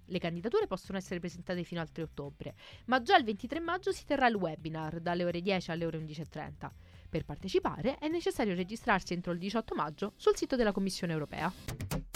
Le 0.07 0.19
candidature 0.19 0.67
possono 0.67 0.99
essere 0.99 1.21
presentate 1.21 1.63
fino 1.63 1.81
al 1.81 1.91
3 1.91 2.03
ottobre, 2.03 2.55
ma 2.87 3.01
già 3.01 3.17
il 3.17 3.25
23 3.25 3.61
maggio 3.61 3.93
si 3.93 4.05
terrà 4.05 4.27
il 4.27 4.35
webinar 4.35 5.01
dalle 5.01 5.25
ore 5.25 5.41
10 5.41 5.71
alle 5.71 5.87
ore 5.87 5.99
11.30. 5.99 6.69
Per 7.09 7.25
partecipare 7.25 7.97
è 7.97 8.09
necessario 8.09 8.55
registrarsi 8.55 9.15
entro 9.15 9.33
il 9.33 9.39
18 9.39 9.75
maggio 9.75 10.13
sul 10.17 10.37
sito 10.37 10.57
della 10.57 10.73
Commissione 10.73 11.13
europea. 11.13 12.10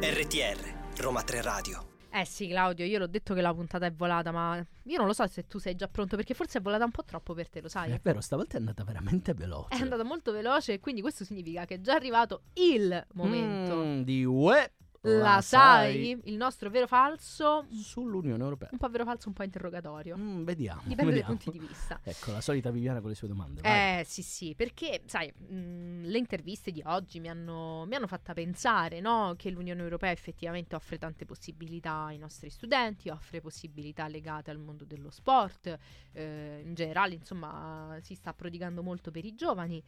RTR, 0.00 0.74
Roma 0.96 1.22
3 1.22 1.40
Radio. 1.40 1.86
Eh 2.10 2.24
sì, 2.24 2.48
Claudio, 2.48 2.84
io 2.84 2.98
l'ho 2.98 3.06
detto 3.06 3.32
che 3.32 3.42
la 3.42 3.54
puntata 3.54 3.86
è 3.86 3.92
volata, 3.92 4.32
ma 4.32 4.56
io 4.56 4.96
non 4.96 5.06
lo 5.06 5.12
so 5.12 5.24
se 5.28 5.46
tu 5.46 5.58
sei 5.58 5.76
già 5.76 5.86
pronto, 5.86 6.16
perché 6.16 6.34
forse 6.34 6.58
è 6.58 6.60
volata 6.60 6.84
un 6.84 6.90
po' 6.90 7.04
troppo 7.04 7.32
per 7.32 7.48
te, 7.48 7.60
lo 7.60 7.68
sai? 7.68 7.92
È 7.92 8.00
vero, 8.02 8.20
stavolta 8.20 8.56
è 8.56 8.58
andata 8.58 8.82
veramente 8.82 9.34
veloce. 9.34 9.76
È 9.76 9.80
andata 9.80 10.02
molto 10.02 10.32
veloce 10.32 10.72
e 10.72 10.80
quindi 10.80 11.00
questo 11.00 11.24
significa 11.24 11.64
che 11.64 11.76
è 11.76 11.80
già 11.80 11.94
arrivato 11.94 12.42
il 12.54 13.06
momento 13.12 13.76
mm, 13.76 14.00
di 14.00 14.24
UE 14.24 14.72
la, 15.06 15.40
sai? 15.40 16.20
Il 16.24 16.36
nostro 16.36 16.70
vero 16.70 16.86
falso 16.86 17.66
sull'Unione 17.70 18.42
Europea. 18.42 18.68
Un 18.72 18.78
po' 18.78 18.88
vero 18.88 19.04
falso, 19.04 19.28
un 19.28 19.34
po' 19.34 19.42
interrogatorio. 19.42 20.16
Mm, 20.16 20.44
vediamo. 20.44 20.82
Dipende 20.84 21.12
vediamo. 21.12 21.34
dai 21.34 21.42
punti 21.44 21.58
di 21.58 21.66
vista. 21.66 22.00
ecco, 22.02 22.32
la 22.32 22.40
solita 22.40 22.70
Viviana 22.70 23.00
con 23.00 23.10
le 23.10 23.14
sue 23.14 23.28
domande. 23.28 23.60
Vai. 23.60 24.00
Eh 24.00 24.04
sì, 24.04 24.22
sì, 24.22 24.54
perché 24.56 25.02
sai, 25.06 25.32
mh, 25.36 25.54
mm, 25.54 26.04
le 26.04 26.18
interviste 26.18 26.70
di 26.70 26.82
oggi 26.84 27.20
mi 27.20 27.28
hanno, 27.28 27.84
mi 27.86 27.94
hanno 27.94 28.06
fatta 28.06 28.32
pensare 28.32 29.00
no? 29.00 29.34
che 29.36 29.50
l'Unione 29.50 29.82
Europea 29.82 30.10
effettivamente 30.10 30.74
offre 30.74 30.98
tante 30.98 31.24
possibilità 31.24 32.04
ai 32.04 32.18
nostri 32.18 32.50
studenti, 32.50 33.08
offre 33.08 33.40
possibilità 33.40 34.08
legate 34.08 34.50
al 34.50 34.58
mondo 34.58 34.84
dello 34.84 35.10
sport, 35.10 35.78
eh, 36.12 36.62
in 36.64 36.74
generale, 36.74 37.14
insomma, 37.14 37.96
si 38.00 38.14
sta 38.14 38.32
prodigando 38.34 38.82
molto 38.82 39.10
per 39.10 39.24
i 39.24 39.34
giovani. 39.34 39.82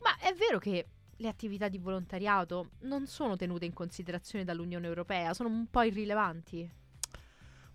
Ma 0.00 0.16
è 0.18 0.32
vero 0.34 0.58
che 0.58 0.86
le 1.22 1.28
attività 1.28 1.68
di 1.68 1.78
volontariato 1.78 2.72
non 2.80 3.06
sono 3.06 3.36
tenute 3.36 3.64
in 3.64 3.72
considerazione 3.72 4.44
dall'Unione 4.44 4.86
Europea, 4.86 5.32
sono 5.32 5.48
un 5.48 5.68
po' 5.70 5.82
irrilevanti. 5.82 6.68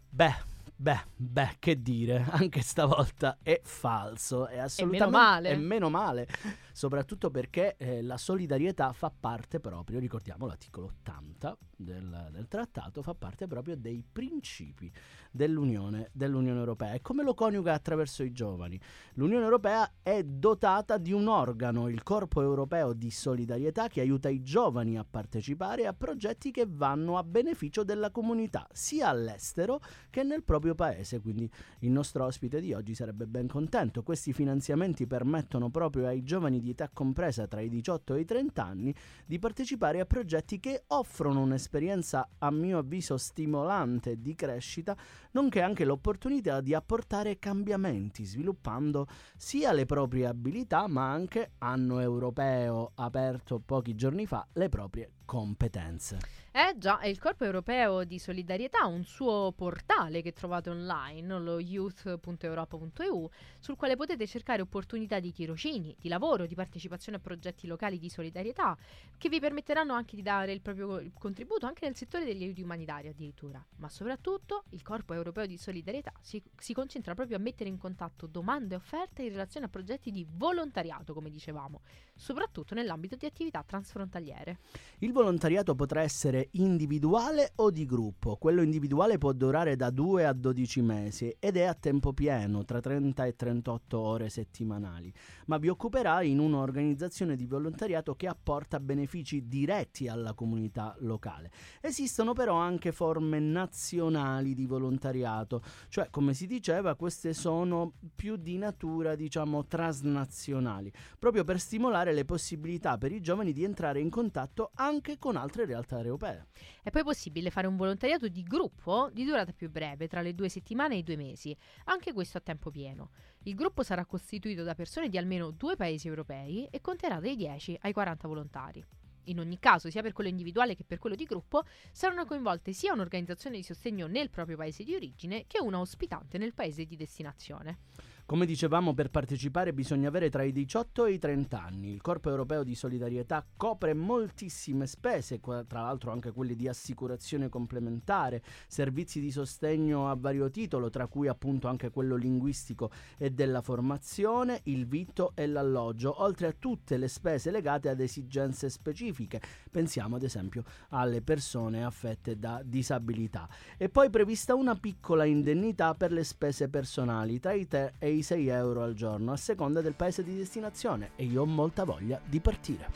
Beh, 0.09 0.35
beh, 0.77 1.05
beh, 1.15 1.55
che 1.59 1.81
dire, 1.81 2.25
anche 2.31 2.61
stavolta 2.61 3.39
è 3.41 3.59
falso, 3.63 4.47
è 4.47 4.59
assolutamente... 4.59 5.05
Meno 5.05 5.17
male. 5.17 5.49
È 5.49 5.55
meno 5.55 5.89
male, 5.89 6.27
soprattutto 6.71 7.31
perché 7.31 7.75
eh, 7.77 8.01
la 8.01 8.17
solidarietà 8.17 8.93
fa 8.93 9.11
parte 9.11 9.59
proprio, 9.59 9.99
ricordiamo 9.99 10.45
l'articolo 10.45 10.93
80 11.01 11.57
del, 11.75 12.29
del, 12.31 12.47
trattato, 12.47 13.01
fa 13.01 13.13
parte 13.13 13.47
proprio 13.47 13.75
dei 13.75 14.03
principi 14.09 14.91
dell'Unione, 15.31 16.09
dell'Unione 16.11 16.59
Europea. 16.59 16.93
E 16.93 17.01
come 17.01 17.23
lo 17.23 17.33
coniuga 17.33 17.73
attraverso 17.73 18.23
i 18.23 18.31
giovani? 18.31 18.79
L'Unione 19.13 19.43
Europea 19.43 19.91
è 20.01 20.23
dotata 20.23 20.97
di 20.97 21.11
un 21.11 21.27
organo, 21.27 21.87
il 21.89 22.03
Corpo 22.03 22.41
Europeo 22.41 22.93
di 22.93 23.11
Solidarietà, 23.11 23.87
che 23.87 24.01
aiuta 24.01 24.29
i 24.29 24.41
giovani 24.41 24.97
a 24.97 25.05
partecipare 25.09 25.85
a 25.85 25.93
progetti 25.93 26.51
che 26.51 26.65
vanno 26.67 27.17
a 27.17 27.23
beneficio 27.23 27.83
della 27.83 28.11
comunità, 28.11 28.67
sia 28.71 29.09
all'estero 29.09 29.79
che 30.09 30.23
nel 30.23 30.43
proprio 30.43 30.66
paese. 30.75 31.19
Quindi 31.19 31.49
il 31.79 31.91
nostro 31.91 32.25
ospite 32.25 32.59
di 32.59 32.73
oggi 32.73 32.95
sarebbe 32.95 33.25
ben 33.25 33.47
contento. 33.47 34.03
Questi 34.03 34.33
finanziamenti 34.33 35.07
permettono 35.07 35.69
proprio 35.69 36.07
ai 36.07 36.23
giovani 36.23 36.59
di 36.59 36.71
età 36.71 36.89
compresa 36.89 37.47
tra 37.47 37.61
i 37.61 37.69
18 37.69 38.15
e 38.15 38.19
i 38.21 38.25
30 38.25 38.63
anni 38.63 38.95
di 39.25 39.39
partecipare 39.39 39.99
a 39.99 40.05
progetti 40.05 40.59
che 40.59 40.83
offrono 40.87 41.41
un'esperienza, 41.41 42.29
a 42.39 42.51
mio 42.51 42.79
avviso, 42.79 43.17
stimolante 43.17 44.21
di 44.21 44.35
crescita 44.35 44.95
nonché 45.31 45.61
anche 45.61 45.85
l'opportunità 45.85 46.61
di 46.61 46.73
apportare 46.73 47.37
cambiamenti, 47.37 48.25
sviluppando 48.25 49.07
sia 49.37 49.71
le 49.71 49.85
proprie 49.85 50.25
abilità, 50.25 50.87
ma 50.87 51.11
anche, 51.11 51.51
anno 51.59 51.99
europeo 51.99 52.91
aperto 52.95 53.59
pochi 53.59 53.95
giorni 53.95 54.25
fa, 54.25 54.47
le 54.53 54.69
proprie 54.69 55.11
competenze. 55.25 56.45
Eh 56.59 56.75
già, 56.75 56.97
è 56.97 57.05
il 57.05 57.19
Corpo 57.19 57.43
Europeo 57.43 58.03
di 58.03 58.17
Solidarietà, 58.17 58.87
un 58.87 59.03
suo 59.03 59.53
portale 59.55 60.23
che 60.23 60.33
trovate 60.33 60.71
online, 60.71 61.37
lo 61.37 61.59
youth.europa.eu, 61.59 63.29
sul 63.59 63.75
quale 63.75 63.95
potete 63.95 64.25
cercare 64.25 64.63
opportunità 64.63 65.19
di 65.19 65.31
tirocini, 65.31 65.95
di 65.99 66.09
lavoro, 66.09 66.47
di 66.47 66.55
partecipazione 66.55 67.19
a 67.19 67.21
progetti 67.21 67.67
locali 67.67 67.99
di 67.99 68.09
solidarietà, 68.09 68.75
che 69.19 69.29
vi 69.29 69.39
permetteranno 69.39 69.93
anche 69.93 70.15
di 70.15 70.23
dare 70.23 70.51
il 70.51 70.61
proprio 70.61 70.99
contributo 71.13 71.67
anche 71.67 71.85
nel 71.85 71.95
settore 71.95 72.25
degli 72.25 72.41
aiuti 72.41 72.63
umanitari 72.63 73.09
addirittura. 73.09 73.63
Ma 73.75 73.87
soprattutto 73.87 74.63
il 74.69 74.81
Corpo 74.81 75.13
Europeo 75.13 75.45
di 75.45 75.57
Solidarietà 75.57 76.11
si, 76.21 76.41
si 76.57 76.73
concentra 76.73 77.13
proprio 77.13 77.37
a 77.37 77.39
mettere 77.39 77.69
in 77.69 77.77
contatto 77.77 78.25
domande 78.25 78.73
e 78.73 78.77
offerte 78.77 79.21
in 79.21 79.29
relazione 79.29 79.67
a 79.67 79.69
progetti 79.69 80.09
di 80.09 80.25
volontariato, 80.27 81.13
come 81.13 81.29
dicevamo, 81.29 81.81
soprattutto 82.17 82.73
nell'ambito 82.73 83.15
di 83.15 83.25
attività 83.25 83.63
transfrontaliere. 83.65 84.57
Il 84.99 85.13
volontariato 85.13 85.75
potrà 85.75 86.01
essere 86.01 86.49
individuale 86.53 87.53
o 87.55 87.69
di 87.71 87.85
gruppo. 87.85 88.35
Quello 88.35 88.61
individuale 88.61 89.17
può 89.17 89.31
durare 89.31 89.75
da 89.75 89.89
2 89.89 90.25
a 90.25 90.33
12 90.33 90.81
mesi 90.81 91.35
ed 91.39 91.55
è 91.55 91.63
a 91.63 91.73
tempo 91.73 92.13
pieno, 92.13 92.65
tra 92.65 92.79
30 92.79 93.25
e 93.25 93.35
38 93.35 93.99
ore 93.99 94.29
settimanali, 94.29 95.13
ma 95.45 95.57
vi 95.57 95.69
occuperà 95.69 96.21
in 96.23 96.39
un'organizzazione 96.39 97.35
di 97.35 97.45
volontariato 97.45 98.15
che 98.15 98.27
apporta 98.27 98.79
benefici 98.79 99.47
diretti 99.47 100.07
alla 100.07 100.33
comunità 100.33 100.95
locale. 100.99 101.51
Esistono 101.81 102.33
però 102.33 102.55
anche 102.55 102.91
forme 102.91 103.39
nazionali 103.39 104.53
di 104.53 104.65
volontariato, 104.65 105.61
cioè 105.89 106.09
come 106.09 106.33
si 106.33 106.47
diceva 106.47 106.95
queste 106.95 107.33
sono 107.33 107.93
più 108.15 108.35
di 108.35 108.57
natura 108.57 109.15
diciamo 109.15 109.65
transnazionali, 109.65 110.91
proprio 111.19 111.43
per 111.43 111.59
stimolare 111.59 112.06
le 112.11 112.25
possibilità 112.25 112.97
per 112.97 113.11
i 113.11 113.21
giovani 113.21 113.53
di 113.53 113.63
entrare 113.63 113.99
in 113.99 114.09
contatto 114.09 114.71
anche 114.75 115.17
con 115.17 115.35
altre 115.35 115.65
realtà 115.65 115.97
europee. 115.97 116.47
È 116.81 116.89
poi 116.89 117.03
possibile 117.03 117.49
fare 117.49 117.67
un 117.67 117.75
volontariato 117.75 118.27
di 118.27 118.43
gruppo 118.43 119.09
di 119.11 119.23
durata 119.23 119.53
più 119.53 119.69
breve, 119.69 120.07
tra 120.07 120.21
le 120.21 120.35
due 120.35 120.49
settimane 120.49 120.95
e 120.95 120.97
i 120.99 121.03
due 121.03 121.15
mesi, 121.15 121.55
anche 121.85 122.13
questo 122.13 122.37
a 122.37 122.41
tempo 122.41 122.69
pieno. 122.71 123.11
Il 123.43 123.55
gruppo 123.55 123.83
sarà 123.83 124.05
costituito 124.05 124.63
da 124.63 124.75
persone 124.75 125.09
di 125.09 125.17
almeno 125.17 125.51
due 125.51 125.75
paesi 125.75 126.07
europei 126.07 126.67
e 126.69 126.81
conterà 126.81 127.19
dai 127.19 127.35
10 127.35 127.77
ai 127.81 127.93
40 127.93 128.27
volontari. 128.27 128.85
In 129.27 129.39
ogni 129.39 129.59
caso, 129.59 129.89
sia 129.89 130.01
per 130.01 130.13
quello 130.13 130.29
individuale 130.29 130.75
che 130.75 130.83
per 130.83 130.99
quello 130.99 131.15
di 131.15 131.25
gruppo, 131.25 131.63
saranno 131.91 132.25
coinvolte 132.25 132.73
sia 132.73 132.93
un'organizzazione 132.93 133.57
di 133.57 133.63
sostegno 133.63 134.07
nel 134.07 134.29
proprio 134.29 134.57
paese 134.57 134.83
di 134.83 134.95
origine 134.95 135.45
che 135.47 135.59
una 135.61 135.79
ospitante 135.79 136.37
nel 136.37 136.53
paese 136.53 136.85
di 136.85 136.95
destinazione. 136.95 137.79
Come 138.27 138.45
dicevamo, 138.45 138.93
per 138.93 139.09
partecipare 139.09 139.71
bisogna 139.71 140.09
avere 140.09 140.29
tra 140.29 140.43
i 140.43 140.51
18 140.51 141.05
e 141.05 141.13
i 141.13 141.17
30 141.17 141.63
anni. 141.63 141.93
Il 141.93 142.01
Corpo 142.01 142.29
Europeo 142.29 142.61
di 142.61 142.75
Solidarietà 142.75 143.45
copre 143.55 143.93
moltissime 143.93 144.85
spese, 144.85 145.39
tra 145.39 145.63
l'altro 145.83 146.11
anche 146.11 146.33
quelle 146.33 146.53
di 146.53 146.67
assicurazione 146.67 147.47
complementare, 147.47 148.43
servizi 148.67 149.21
di 149.21 149.31
sostegno 149.31 150.09
a 150.09 150.17
vario 150.19 150.49
titolo, 150.49 150.89
tra 150.89 151.07
cui 151.07 151.29
appunto 151.29 151.69
anche 151.69 151.89
quello 151.89 152.17
linguistico 152.17 152.91
e 153.17 153.29
della 153.29 153.61
formazione, 153.61 154.59
il 154.63 154.85
vitto 154.87 155.31
e 155.33 155.47
l'alloggio, 155.47 156.21
oltre 156.21 156.47
a 156.47 156.55
tutte 156.59 156.97
le 156.97 157.07
spese 157.07 157.49
legate 157.49 157.87
ad 157.87 158.01
esigenze 158.01 158.69
specifiche. 158.69 159.39
Pensiamo 159.71 160.17
ad 160.17 160.23
esempio 160.23 160.65
alle 160.89 161.21
persone 161.21 161.85
affette 161.85 162.37
da 162.37 162.61
disabilità. 162.61 163.47
E 163.77 163.87
poi 163.87 164.09
prevista 164.09 164.53
una 164.53 164.75
piccola 164.75 165.23
indennità 165.23 165.93
per 165.93 166.11
le 166.11 166.25
spese 166.25 166.67
personali 166.67 167.39
tra 167.39 167.53
i 167.53 167.65
3 167.65 167.93
e 167.99 168.15
i 168.16 168.16
i 168.17 168.23
6 168.23 168.47
euro 168.47 168.83
al 168.83 168.93
giorno 168.93 169.31
a 169.31 169.37
seconda 169.37 169.81
del 169.81 169.93
paese 169.93 170.23
di 170.23 170.35
destinazione 170.35 171.11
e 171.15 171.25
io 171.25 171.43
ho 171.43 171.45
molta 171.45 171.83
voglia 171.83 172.19
di 172.25 172.39
partire. 172.39 172.87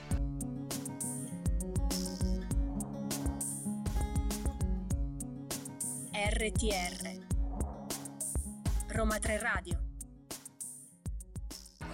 RTR 6.13 7.19
Roma 8.87 9.17
3 9.17 9.39
Radio 9.39 9.90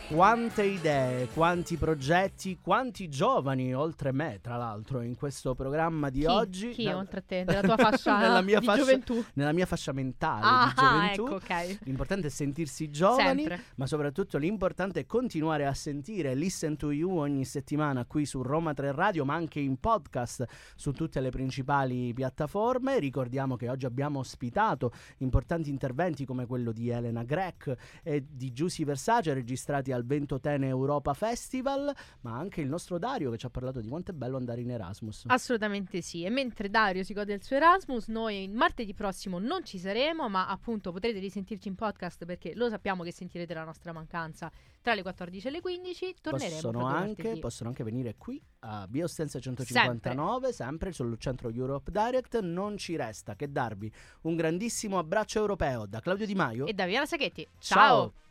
quante 0.09 0.63
idee, 0.63 1.27
quanti 1.33 1.75
progetti, 1.75 2.59
quanti 2.61 3.09
giovani, 3.09 3.75
oltre 3.75 4.13
me, 4.13 4.39
tra 4.41 4.55
l'altro, 4.55 5.01
in 5.01 5.15
questo 5.17 5.53
programma 5.53 6.09
di 6.09 6.21
chi? 6.21 6.25
oggi. 6.25 6.69
Chi, 6.69 6.83
da, 6.85 6.95
oltre 6.95 7.19
a 7.19 7.23
te, 7.25 7.43
nella 7.43 7.61
tua 7.61 7.75
fascia 7.75 8.17
nella 8.17 8.41
mia 8.41 8.59
di 8.59 8.65
fascia, 8.65 8.79
gioventù? 8.79 9.23
Nella 9.33 9.51
mia 9.51 9.65
fascia 9.65 9.91
mentale 9.91 10.41
ah, 10.45 10.73
di 10.73 10.81
gioventù. 10.81 11.25
Ecco, 11.25 11.35
okay. 11.35 11.77
L'importante 11.83 12.27
è 12.27 12.29
sentirsi 12.29 12.89
giovani, 12.89 13.41
Sempre. 13.41 13.63
ma 13.75 13.85
soprattutto 13.85 14.37
l'importante 14.37 15.01
è 15.01 15.05
continuare 15.05 15.65
a 15.65 15.73
sentire 15.73 16.35
Listen 16.35 16.77
to 16.77 16.91
You 16.91 17.17
ogni 17.17 17.43
settimana 17.43 18.05
qui 18.05 18.25
su 18.25 18.41
Roma 18.41 18.73
3 18.73 18.93
Radio, 18.93 19.25
ma 19.25 19.33
anche 19.33 19.59
in 19.59 19.77
podcast 19.77 20.45
su 20.75 20.93
tutte 20.93 21.19
le 21.19 21.31
principali 21.31 22.13
piattaforme. 22.13 22.99
Ricordiamo 22.99 23.57
che 23.57 23.67
oggi 23.67 23.85
abbiamo 23.85 24.19
ospitato 24.19 24.93
importanti 25.17 25.69
interventi 25.69 26.25
come 26.25 26.45
quello 26.45 26.71
di 26.71 26.89
Elena 26.89 27.23
Grech 27.23 27.75
e 28.03 28.25
di 28.29 28.53
Giussi 28.53 28.85
Versace 28.85 29.33
registrati 29.33 29.91
a 29.91 29.96
al 29.97 30.05
Ventotene 30.05 30.67
Europa 30.67 31.13
Festival, 31.13 31.93
ma 32.21 32.37
anche 32.37 32.61
il 32.61 32.69
nostro 32.69 32.97
Dario 32.97 33.31
che 33.31 33.37
ci 33.37 33.45
ha 33.45 33.49
parlato 33.49 33.81
di 33.81 33.87
quanto 33.87 34.11
è 34.11 34.13
bello 34.13 34.37
andare 34.37 34.61
in 34.61 34.71
Erasmus. 34.71 35.25
Assolutamente 35.27 36.01
sì, 36.01 36.23
e 36.23 36.29
mentre 36.29 36.69
Dario 36.69 37.03
si 37.03 37.13
gode 37.13 37.33
il 37.33 37.43
suo 37.43 37.57
Erasmus, 37.57 38.07
noi 38.07 38.47
martedì 38.47 38.93
prossimo 38.93 39.39
non 39.39 39.63
ci 39.65 39.77
saremo, 39.79 40.29
ma 40.29 40.47
appunto 40.47 40.91
potrete 40.91 41.19
risentirci 41.19 41.67
in 41.67 41.75
podcast 41.75 42.25
perché 42.25 42.53
lo 42.55 42.69
sappiamo 42.69 43.03
che 43.03 43.11
sentirete 43.11 43.53
la 43.53 43.63
nostra 43.63 43.91
mancanza 43.91 44.51
tra 44.81 44.93
le 44.93 45.01
14 45.01 45.47
e 45.47 45.51
le 45.51 45.61
15, 45.61 46.15
torneremo 46.21 46.55
possono 46.55 46.85
anche, 46.85 47.37
possono 47.39 47.69
anche 47.69 47.83
venire 47.83 48.15
qui 48.17 48.41
a 48.59 48.87
Via 48.89 49.03
Ostense 49.03 49.39
159, 49.39 50.51
sempre. 50.51 50.51
sempre 50.51 50.91
sul 50.91 51.17
centro 51.17 51.49
Europe 51.49 51.91
Direct. 51.91 52.39
Non 52.39 52.77
ci 52.77 52.95
resta 52.95 53.35
che 53.35 53.51
darvi 53.51 53.91
un 54.21 54.35
grandissimo 54.35 54.97
abbraccio 54.97 55.39
europeo 55.39 55.85
da 55.85 55.99
Claudio 55.99 56.25
Di 56.25 56.35
Maio 56.35 56.65
e 56.65 56.73
da 56.73 56.85
Viana 56.85 57.05
Sacchetti. 57.05 57.47
Ciao. 57.59 57.77
Ciao. 57.77 58.26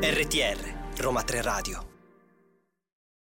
RTR 0.00 1.00
Roma 1.00 1.22
3 1.22 1.42
Radio 1.42 1.93